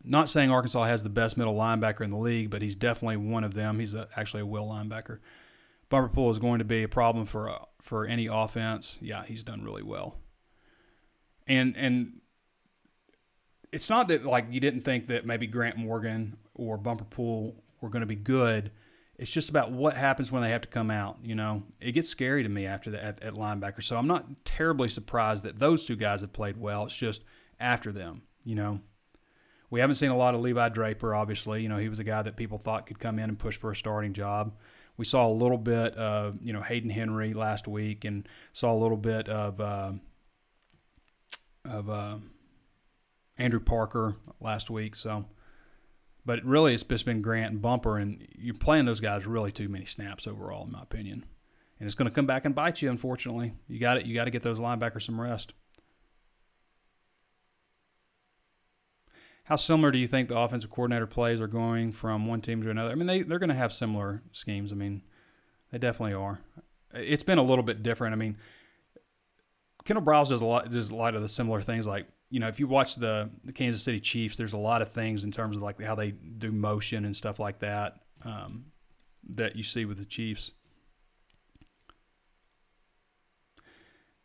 [0.02, 3.44] not saying Arkansas has the best middle linebacker in the league, but he's definitely one
[3.44, 3.78] of them.
[3.78, 5.20] He's a, actually a will linebacker.
[5.88, 8.98] Bumper pool is going to be a problem for uh, for any offense.
[9.00, 10.18] Yeah, he's done really well.
[11.46, 12.20] And and
[13.70, 17.88] it's not that like you didn't think that maybe Grant Morgan or Bumper Pool were
[17.88, 18.72] going to be good
[19.16, 21.18] it's just about what happens when they have to come out.
[21.22, 23.82] You know, it gets scary to me after that at, at linebacker.
[23.82, 26.86] So I'm not terribly surprised that those two guys have played well.
[26.86, 27.22] It's just
[27.60, 28.22] after them.
[28.44, 28.80] You know,
[29.70, 31.14] we haven't seen a lot of Levi Draper.
[31.14, 33.56] Obviously, you know he was a guy that people thought could come in and push
[33.56, 34.54] for a starting job.
[34.96, 38.78] We saw a little bit of you know Hayden Henry last week, and saw a
[38.78, 39.92] little bit of uh,
[41.64, 42.16] of uh,
[43.38, 44.94] Andrew Parker last week.
[44.94, 45.24] So
[46.26, 49.68] but really, it's just been Grant and Bumper, and you're playing those guys really too
[49.68, 51.26] many snaps overall, in my opinion.
[51.78, 52.90] And it's going to come back and bite you.
[52.90, 54.06] Unfortunately, you got it.
[54.06, 55.52] You got to get those linebackers some rest.
[59.44, 62.70] How similar do you think the offensive coordinator plays are going from one team to
[62.70, 62.90] another?
[62.90, 64.72] I mean, they they're going to have similar schemes.
[64.72, 65.02] I mean,
[65.70, 66.40] they definitely are.
[66.94, 68.14] It's been a little bit different.
[68.14, 68.38] I mean,
[69.84, 72.48] Kendal Briles does a lot does a lot of the similar things like you know,
[72.48, 75.56] if you watch the, the Kansas City Chiefs, there's a lot of things in terms
[75.56, 78.66] of like how they do motion and stuff like that um,
[79.28, 80.50] that you see with the Chiefs.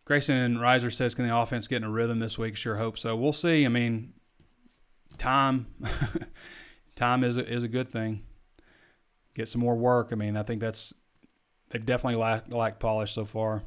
[0.06, 3.16] Grayson Reiser says, "Can the offense get in a rhythm this week?" Sure, hope so.
[3.16, 3.64] We'll see.
[3.64, 4.14] I mean,
[5.20, 5.68] time,
[6.95, 8.24] time is a, is a good thing.
[9.36, 10.10] Get some more work.
[10.12, 10.95] I mean, I think that's
[11.70, 13.62] they've definitely lacked, lacked polish so far.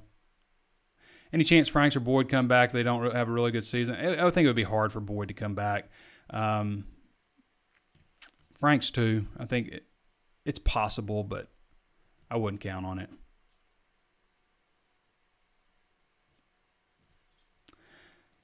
[1.32, 2.72] Any chance Franks or Boyd come back?
[2.72, 3.94] They don't have a really good season.
[3.94, 5.88] I, think it would be hard for Boyd to come back.
[6.28, 6.84] Um,
[8.54, 9.26] Franks too.
[9.38, 9.86] I think it,
[10.44, 11.48] it's possible, but
[12.30, 13.08] I wouldn't count on it.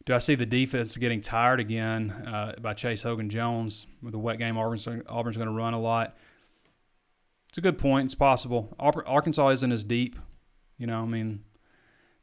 [0.07, 4.19] Do I see the defense getting tired again uh, by Chase Hogan Jones with the
[4.19, 4.57] wet game?
[4.57, 6.17] Auburn's, Auburn's going to run a lot.
[7.51, 8.07] It's a good point.
[8.07, 8.75] It's possible.
[8.79, 10.17] Arkansas isn't as deep.
[10.79, 11.45] You know, I mean,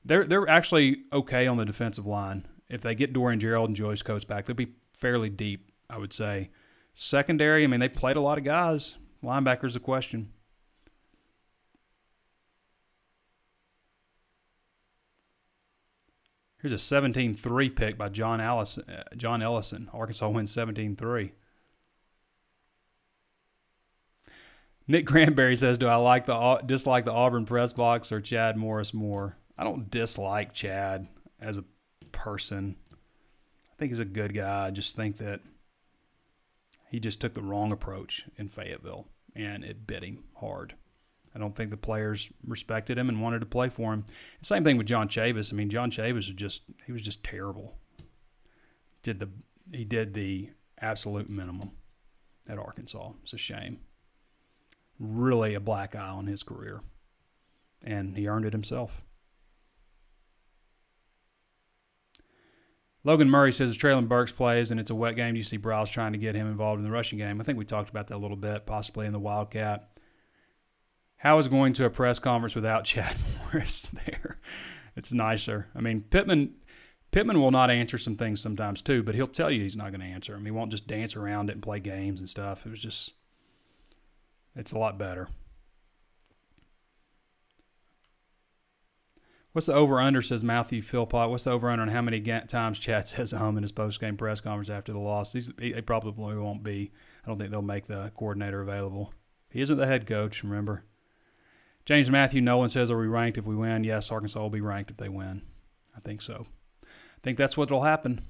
[0.05, 2.47] they're they're actually okay on the defensive line.
[2.69, 6.13] If they get Dorian Gerald and Joyce Coates back, they'll be fairly deep, I would
[6.13, 6.49] say.
[6.93, 8.95] Secondary, I mean, they played a lot of guys.
[9.23, 10.31] Linebacker's a question.
[16.61, 18.89] Here's a 17-3 pick by John Allison.
[18.89, 19.87] Uh, John Ellison.
[19.93, 21.31] Arkansas wins 17-3.
[24.87, 28.93] Nick Granberry says, "Do I like the dislike the Auburn press box or Chad Morris
[28.93, 31.07] more?" I don't dislike Chad
[31.39, 31.63] as a
[32.11, 32.75] person.
[32.91, 34.67] I think he's a good guy.
[34.67, 35.41] I just think that
[36.89, 40.75] he just took the wrong approach in Fayetteville, and it bit him hard.
[41.35, 44.05] I don't think the players respected him and wanted to play for him.
[44.41, 45.51] Same thing with John Chavis.
[45.51, 47.77] I mean, John Chavis was just he was just terrible.
[49.03, 49.29] Did the
[49.71, 51.71] he did the absolute minimum
[52.47, 53.11] at Arkansas.
[53.23, 53.79] It's a shame.
[54.99, 56.81] Really a black eye on his career.
[57.83, 59.01] And he earned it himself.
[63.05, 65.35] Logan Murray says Treylon Burks plays and it's a wet game.
[65.35, 67.39] You see Briles trying to get him involved in the rushing game?
[67.39, 69.91] I think we talked about that a little bit, possibly in the Wildcat.
[71.17, 74.39] How is going to a press conference without Chad Morris there?
[74.95, 75.67] It's nicer.
[75.75, 76.55] I mean, Pittman
[77.11, 80.01] Pittman will not answer some things sometimes too, but he'll tell you he's not going
[80.01, 80.43] to answer them.
[80.43, 82.65] He won't just dance around it and play games and stuff.
[82.65, 83.13] It was just,
[84.55, 85.29] it's a lot better.
[89.55, 90.21] What's the over under?
[90.21, 91.29] Says Matthew Philpott.
[91.29, 94.17] What's the over under on how many times Chad says home in his post game
[94.17, 95.31] press conference after the loss?
[95.31, 96.91] These they probably won't be.
[97.23, 99.13] I don't think they'll make the coordinator available.
[99.49, 100.43] He isn't the head coach.
[100.43, 100.83] Remember.
[101.85, 104.91] James Matthew Nolan says, "Are we ranked if we win?" Yes, Arkansas will be ranked
[104.91, 105.41] if they win.
[105.95, 106.47] I think so.
[106.83, 108.25] I think that's what will happen.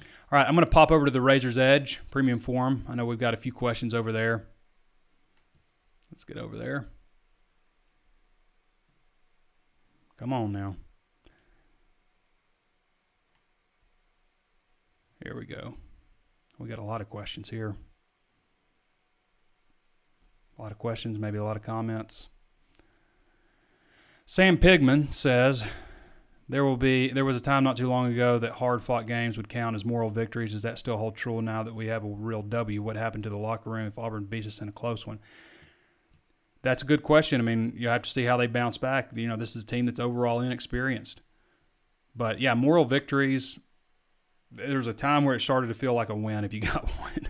[0.00, 2.84] All right, I'm going to pop over to the Razor's Edge Premium Forum.
[2.88, 4.48] I know we've got a few questions over there.
[6.10, 6.88] Let's get over there.
[10.22, 10.76] Come on now.
[15.24, 15.74] Here we go.
[16.60, 17.74] We got a lot of questions here.
[20.56, 22.28] A lot of questions, maybe a lot of comments.
[24.24, 25.64] Sam Pigman says
[26.48, 29.36] there will be there was a time not too long ago that hard fought games
[29.36, 30.52] would count as moral victories.
[30.52, 32.80] Does that still hold true now that we have a real W?
[32.80, 35.18] What happened to the locker room if Auburn beats us in a close one?
[36.62, 37.40] That's a good question.
[37.40, 39.10] I mean, you have to see how they bounce back.
[39.14, 41.20] You know, this is a team that's overall inexperienced.
[42.14, 43.58] But yeah, moral victories.
[44.50, 47.28] There's a time where it started to feel like a win if you got one.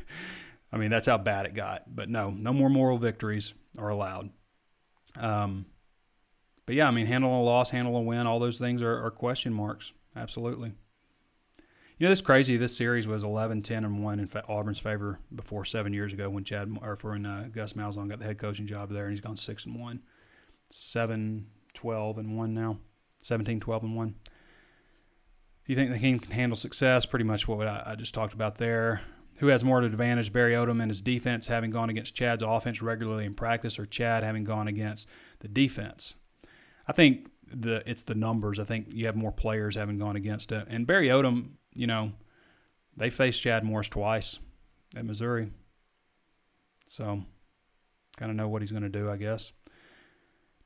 [0.73, 1.95] I mean, that's how bad it got.
[1.95, 4.31] But no, no more moral victories are allowed.
[5.17, 5.67] Um,
[6.67, 9.11] but yeah, I mean, handle a loss, handle a win, all those things are, are
[9.11, 9.93] question marks.
[10.15, 10.73] Absolutely.
[12.03, 12.57] You know, it's crazy.
[12.57, 16.43] This series was 11, 10, and 1 in Auburn's favor before seven years ago when
[16.43, 19.37] Chad, or when uh, Gus Malzahn got the head coaching job there, and he's gone
[19.37, 20.01] 6 and 1.
[20.69, 22.79] 7, 12, and 1 now.
[23.21, 24.09] 17, 12, and 1.
[24.09, 24.15] Do
[25.67, 27.07] you think the team can handle success?
[27.07, 29.03] Pretty much what I, I just talked about there.
[29.37, 33.27] Who has more advantage, Barry Odom and his defense having gone against Chad's offense regularly
[33.27, 35.07] in practice, or Chad having gone against
[35.39, 36.17] the defense?
[36.89, 38.59] I think the it's the numbers.
[38.59, 40.67] I think you have more players having gone against it.
[40.69, 42.13] And Barry Odom, you know,
[42.97, 44.39] they faced Chad Morris twice
[44.97, 45.51] at Missouri.
[46.87, 47.25] So,
[48.17, 49.53] kind of know what he's going to do, I guess.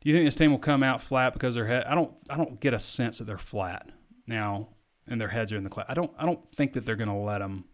[0.00, 1.84] Do you think this team will come out flat because their head?
[1.84, 2.14] I don't.
[2.28, 3.90] I don't get a sense that they're flat
[4.26, 4.68] now,
[5.06, 5.86] and their heads are in the class.
[5.88, 6.12] I don't.
[6.18, 7.64] I don't think that they're going to let them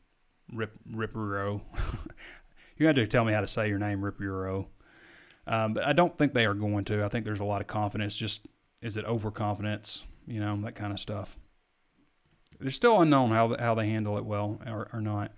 [0.52, 1.62] rip rip Ruro.
[2.76, 4.66] you had to tell me how to say your name, Rip Ruro.
[5.46, 7.04] Um, but I don't think they are going to.
[7.04, 8.16] I think there's a lot of confidence.
[8.16, 8.46] Just
[8.80, 10.04] is it overconfidence?
[10.26, 11.38] You know that kind of stuff.
[12.64, 15.32] It's still unknown how how they handle it well or, or not.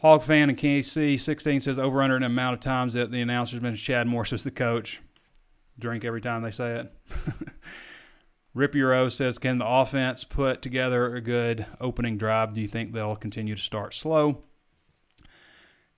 [0.00, 3.60] Hog fan and KC 16 says over under an amount of times that the announcer's
[3.60, 5.00] been Chad Morris was the coach.
[5.78, 6.92] Drink every time they say it.
[8.54, 12.54] Rip Euro says, Can the offense put together a good opening drive?
[12.54, 14.42] Do you think they'll continue to start slow?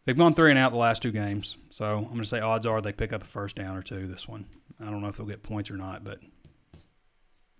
[0.04, 2.66] They've gone three and out the last two games, so I'm going to say odds
[2.66, 4.46] are they pick up a first down or two this one.
[4.80, 6.18] I don't know if they'll get points or not, but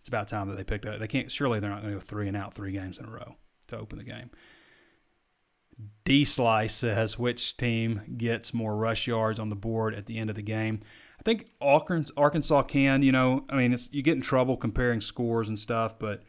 [0.03, 0.99] it's about time that they picked up.
[0.99, 1.31] They can't.
[1.31, 3.37] Surely they're not going to go three and out three games in a row
[3.69, 4.31] to open the game.
[6.05, 10.29] D Slice says which team gets more rush yards on the board at the end
[10.29, 10.81] of the game.
[11.21, 13.03] I think Arkansas can.
[13.03, 16.25] You know, I mean, you get in trouble comparing scores and stuff, but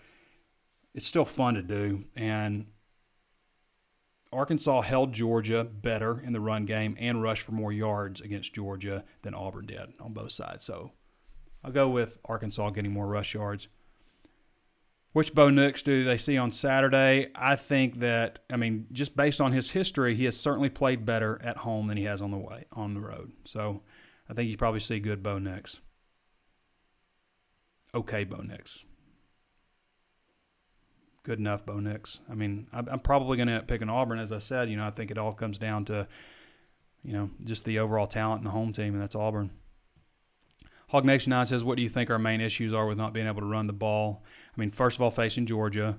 [0.93, 2.03] it's still fun to do.
[2.15, 2.67] And
[4.31, 9.03] Arkansas held Georgia better in the run game and rushed for more yards against Georgia
[9.23, 10.63] than Auburn did on both sides.
[10.63, 10.91] So
[11.63, 13.67] I'll go with Arkansas getting more rush yards.
[15.13, 17.29] Which Bo Nix do they see on Saturday?
[17.35, 21.39] I think that I mean, just based on his history, he has certainly played better
[21.43, 23.31] at home than he has on the way on the road.
[23.45, 23.83] So
[24.27, 25.81] I think you probably see good Bo Nix.
[27.93, 28.85] Okay, Bo Nix.
[31.21, 32.19] Good enough, Bo Nix.
[32.29, 34.69] I mean, I'm probably going to pick an Auburn, as I said.
[34.69, 36.07] You know, I think it all comes down to,
[37.03, 39.51] you know, just the overall talent in the home team, and that's Auburn.
[40.93, 43.25] Hog Nation 9 says, What do you think our main issues are with not being
[43.25, 44.23] able to run the ball?
[44.55, 45.97] I mean, first of all, facing Georgia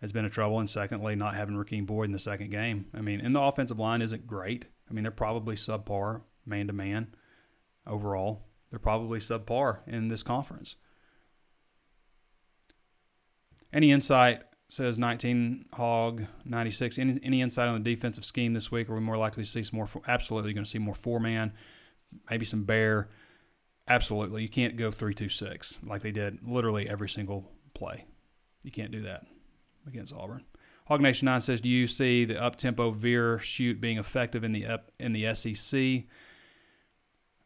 [0.00, 0.60] has been a trouble.
[0.60, 2.86] And secondly, not having Rakeem Boyd in the second game.
[2.94, 4.66] I mean, and the offensive line isn't great.
[4.88, 7.08] I mean, they're probably subpar man to man
[7.88, 8.44] overall.
[8.70, 10.76] They're probably subpar in this conference.
[13.72, 18.90] Any insight says 19 hog 96 any, any insight on the defensive scheme this week
[18.90, 21.52] are we more likely to see some more absolutely going to see more four man
[22.28, 23.08] maybe some bear
[23.88, 24.42] Absolutely.
[24.42, 28.06] You can't go 326 like they did literally every single play.
[28.62, 29.26] You can't do that
[29.86, 30.44] against Auburn.
[30.86, 34.52] Hog Nation 9 says, Do you see the up tempo veer shoot being effective in
[34.52, 36.04] the up, in the SEC?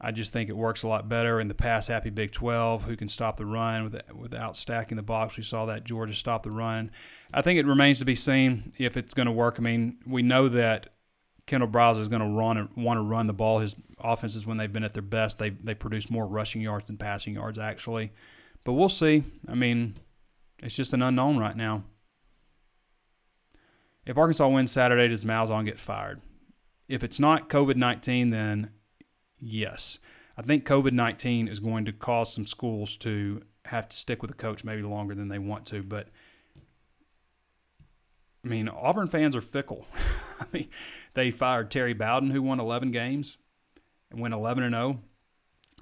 [0.03, 2.97] I just think it works a lot better in the pass happy Big 12, who
[2.97, 5.37] can stop the run without stacking the box.
[5.37, 6.91] We saw that Georgia stop the run.
[7.35, 9.57] I think it remains to be seen if it's going to work.
[9.59, 10.89] I mean, we know that
[11.51, 13.59] Kendal Briles is going to run want to run the ball.
[13.59, 16.97] His offenses, when they've been at their best, they they produce more rushing yards than
[16.97, 18.13] passing yards actually.
[18.63, 19.25] But we'll see.
[19.49, 19.95] I mean,
[20.63, 21.83] it's just an unknown right now.
[24.07, 26.21] If Arkansas wins Saturday, does Malzahn get fired?
[26.89, 28.71] If it's not COVID nineteen, then
[29.37, 29.99] yes.
[30.37, 34.31] I think COVID nineteen is going to cause some schools to have to stick with
[34.31, 36.09] a coach maybe longer than they want to, but
[38.45, 39.87] I mean, Auburn fans are fickle.
[40.41, 40.69] I mean,
[41.15, 43.39] they fired Terry Bowden, who won 11 games
[44.11, 45.01] and went 11 and 0.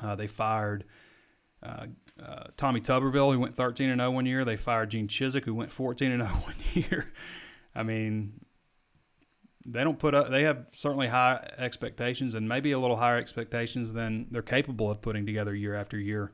[0.03, 0.85] Uh, they fired
[1.63, 1.87] uh,
[2.23, 4.45] uh, Tommy Tuberville, who went 13 and 0 one year.
[4.45, 7.13] They fired Gene Chizik, who went 14 and 0 one year.
[7.75, 8.41] I mean,
[9.65, 10.31] they don't put up.
[10.31, 15.03] They have certainly high expectations, and maybe a little higher expectations than they're capable of
[15.03, 16.33] putting together year after year.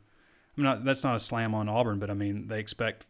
[0.56, 0.84] I'm not.
[0.84, 3.06] That's not a slam on Auburn, but I mean, they expect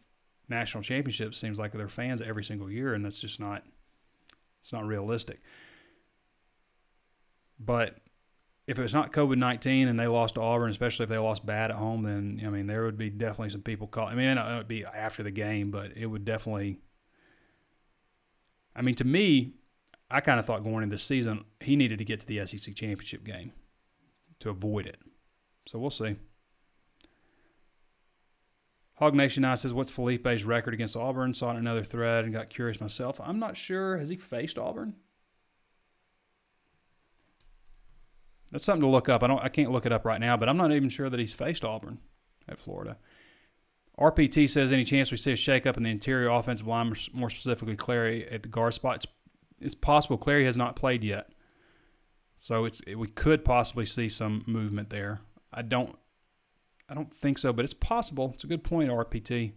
[0.49, 1.37] national championships.
[1.37, 3.63] Seems like they're fans every single year, and that's just not.
[4.59, 5.41] It's not realistic.
[7.59, 7.97] But
[8.67, 11.45] if it was not COVID nineteen and they lost to Auburn, especially if they lost
[11.45, 14.07] bad at home, then I mean there would be definitely some people call.
[14.07, 16.79] I mean it would be after the game, but it would definitely.
[18.75, 19.53] I mean, to me,
[20.11, 22.75] I kind of thought going into this season he needed to get to the SEC
[22.75, 23.53] championship game
[24.39, 24.99] to avoid it.
[25.67, 26.17] So we'll see.
[28.97, 32.49] Hog Nation Now says, "What's Feleipe's record against Auburn?" Saw it another thread and got
[32.49, 33.19] curious myself.
[33.21, 33.97] I'm not sure.
[33.97, 34.95] Has he faced Auburn?
[38.51, 39.21] That's something to look up.
[39.21, 39.43] I don't.
[39.43, 41.65] I can't look it up right now, but I'm not even sure that he's faced
[41.65, 41.99] Auburn
[42.47, 42.97] at Florida.
[43.99, 47.75] RPT says, "Any chance we see a shakeup in the interior offensive line, more specifically
[47.75, 48.97] Clary at the guard spot?
[48.97, 49.07] It's,
[49.59, 50.17] it's possible.
[50.17, 51.31] Clary has not played yet,
[52.37, 55.19] so it's we could possibly see some movement there.
[55.51, 55.97] I don't
[56.87, 58.31] I don't think so, but it's possible.
[58.35, 59.53] It's a good point, RPT.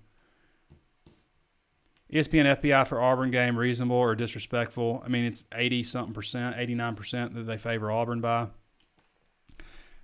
[2.12, 5.02] ESPN FPI for Auburn game reasonable or disrespectful?
[5.04, 8.48] I mean, it's 80 something percent, 89 percent that they favor Auburn by.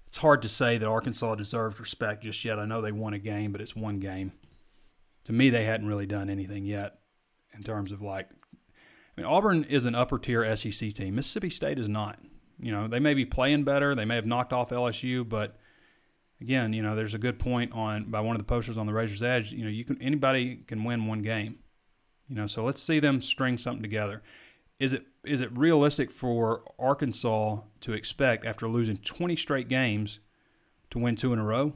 [0.06, 2.58] It's hard to say that Arkansas deserves respect just yet.
[2.58, 4.32] I know they won a game, but it's one game.
[5.24, 6.98] To me, they hadn't really done anything yet
[7.56, 8.28] in terms of like.
[8.30, 11.14] I mean, Auburn is an upper tier SEC team.
[11.14, 12.18] Mississippi State is not.
[12.60, 13.94] You know, they may be playing better.
[13.94, 15.56] They may have knocked off LSU, but
[16.40, 18.92] again, you know, there's a good point on by one of the posters on the
[18.92, 19.52] Razor's Edge.
[19.52, 21.58] You know, you can anybody can win one game.
[22.28, 24.22] You know, so let's see them string something together.
[24.78, 30.20] Is it is it realistic for Arkansas to expect after losing 20 straight games
[30.90, 31.74] to win two in a row?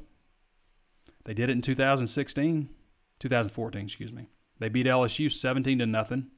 [1.24, 2.70] They did it in 2016,
[3.18, 4.28] 2014, excuse me.
[4.58, 6.28] They beat LSU 17 to nothing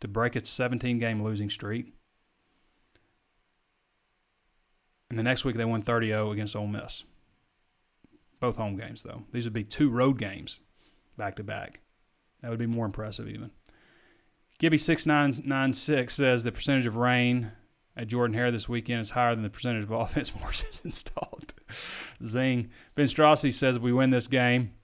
[0.00, 1.92] to break its 17 game losing streak.
[5.10, 7.04] And the next week they won 30-0 against Ole Miss.
[8.44, 9.22] Both home games, though.
[9.32, 10.60] These would be two road games
[11.16, 11.80] back to back.
[12.42, 13.52] That would be more impressive, even.
[14.60, 17.52] Gibby6996 says the percentage of rain
[17.96, 21.54] at Jordan Hare this weekend is higher than the percentage of offense Morris has installed.
[22.26, 22.68] Zing.
[22.94, 24.74] Ben Strassi says we win this game.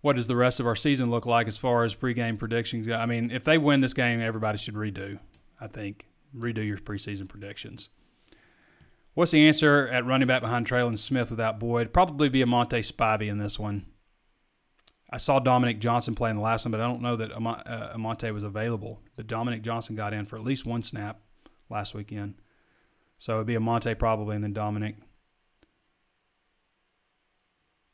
[0.00, 2.90] What does the rest of our season look like as far as pregame predictions?
[2.90, 5.20] I mean, if they win this game, everybody should redo.
[5.60, 7.90] I think redo your preseason predictions.
[9.14, 11.92] What's the answer at running back behind Trelon Smith without Boyd?
[11.92, 13.86] Probably be A'Montae Spivey in this one.
[15.12, 17.92] I saw Dominique Johnson play in the last one, but I don't know that uh,
[17.96, 19.00] Amonte was available.
[19.16, 21.20] But Dominique Johnson got in for at least one snap
[21.68, 22.34] last weekend.
[23.18, 24.96] So it'd be Amonte probably, and then Dominic.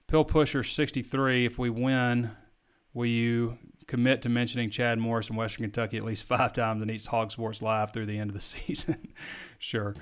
[0.07, 1.47] Pill Pusher 63.
[1.47, 2.33] If we win,
[2.93, 6.91] will you commit to mentioning Chad Morris in Western Kentucky at least five times in
[6.91, 9.09] each HawgSports Live through the end of the season?
[9.59, 9.95] sure.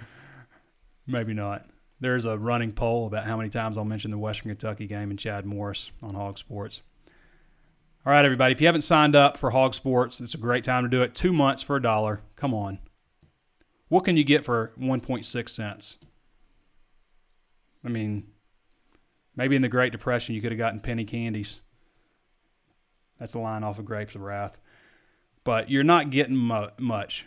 [1.07, 1.67] Maybe not.
[2.01, 5.19] There's a running poll about how many times I'll mention the Western Kentucky game and
[5.19, 6.81] Chad Morris on HawgSports.
[8.07, 8.53] All right, everybody.
[8.53, 11.15] If you haven't signed up for HawgSports, it's a great time to do it.
[11.15, 12.21] Two months for a dollar.
[12.37, 12.79] Come on.
[13.89, 15.97] What can you get for 1.6 cents?
[17.85, 18.27] I mean,
[19.37, 21.61] maybe in the Great Depression you could have gotten penny candies.
[23.19, 24.59] That's a line off of Grapes of Wrath.
[25.45, 27.27] But you're not getting mu- much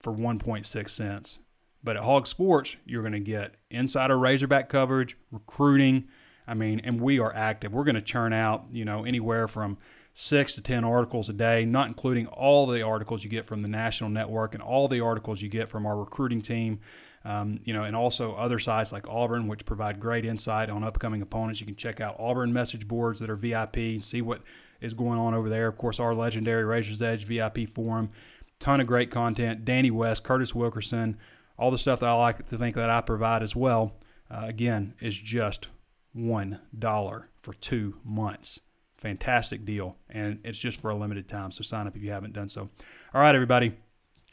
[0.00, 1.38] for 1.6 cents.
[1.84, 6.08] But at HawgSports, you're going to get insider Razorback coverage, recruiting.
[6.48, 7.72] I mean, and we are active.
[7.72, 9.76] We're going to churn out, you know, anywhere from
[10.14, 13.68] six to 10 articles a day, not including all the articles you get from the
[13.68, 16.80] national network and all the articles you get from our recruiting team.
[17.26, 21.22] Um, you know, and also other sites like Auburn, which provide great insight on upcoming
[21.22, 21.58] opponents.
[21.58, 24.42] You can check out Auburn message boards that are VIP, see what
[24.82, 25.66] is going on over there.
[25.66, 28.10] Of course, our legendary Razor's Edge VIP forum,
[28.58, 29.64] ton of great content.
[29.64, 31.16] Danny West, Curtis Wilkerson,
[31.58, 33.92] all the stuff that I like to think that I provide as well,
[34.30, 35.68] uh, again, is just
[36.16, 38.60] $1 for two months.
[38.96, 39.96] Fantastic deal.
[40.08, 41.52] And it's just for a limited time.
[41.52, 42.70] So sign up if you haven't done so.
[43.12, 43.74] All right, everybody.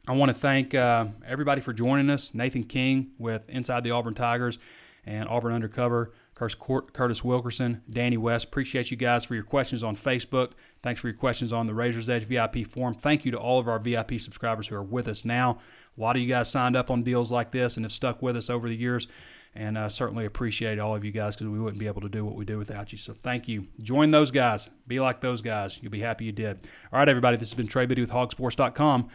[0.07, 2.33] I want to thank uh, everybody for joining us.
[2.33, 4.57] Nathan King with Inside the Auburn Tigers
[5.05, 6.13] and Auburn Undercover.
[6.33, 8.45] Curtis Wilkerson, Danny West.
[8.45, 10.53] Appreciate you guys for your questions on Facebook.
[10.81, 12.95] Thanks for your questions on the Razor's Edge VIP forum.
[12.95, 15.59] Thank you to all of our VIP subscribers who are with us now.
[15.97, 18.37] A lot of you guys signed up on deals like this and have stuck with
[18.37, 19.07] us over the years.
[19.53, 22.23] And uh, certainly appreciate all of you guys because we wouldn't be able to do
[22.23, 22.97] what we do without you.
[22.97, 23.67] So thank you.
[23.81, 24.69] Join those guys.
[24.87, 25.77] Be like those guys.
[25.81, 26.67] You'll be happy you did.
[26.93, 27.35] All right, everybody.
[27.35, 29.09] This has been Trey Biddy with hawgsports.com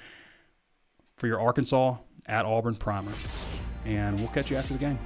[1.17, 1.97] for your Arkansas
[2.27, 3.13] at Auburn primer.
[3.87, 4.99] And we'll catch you after the game.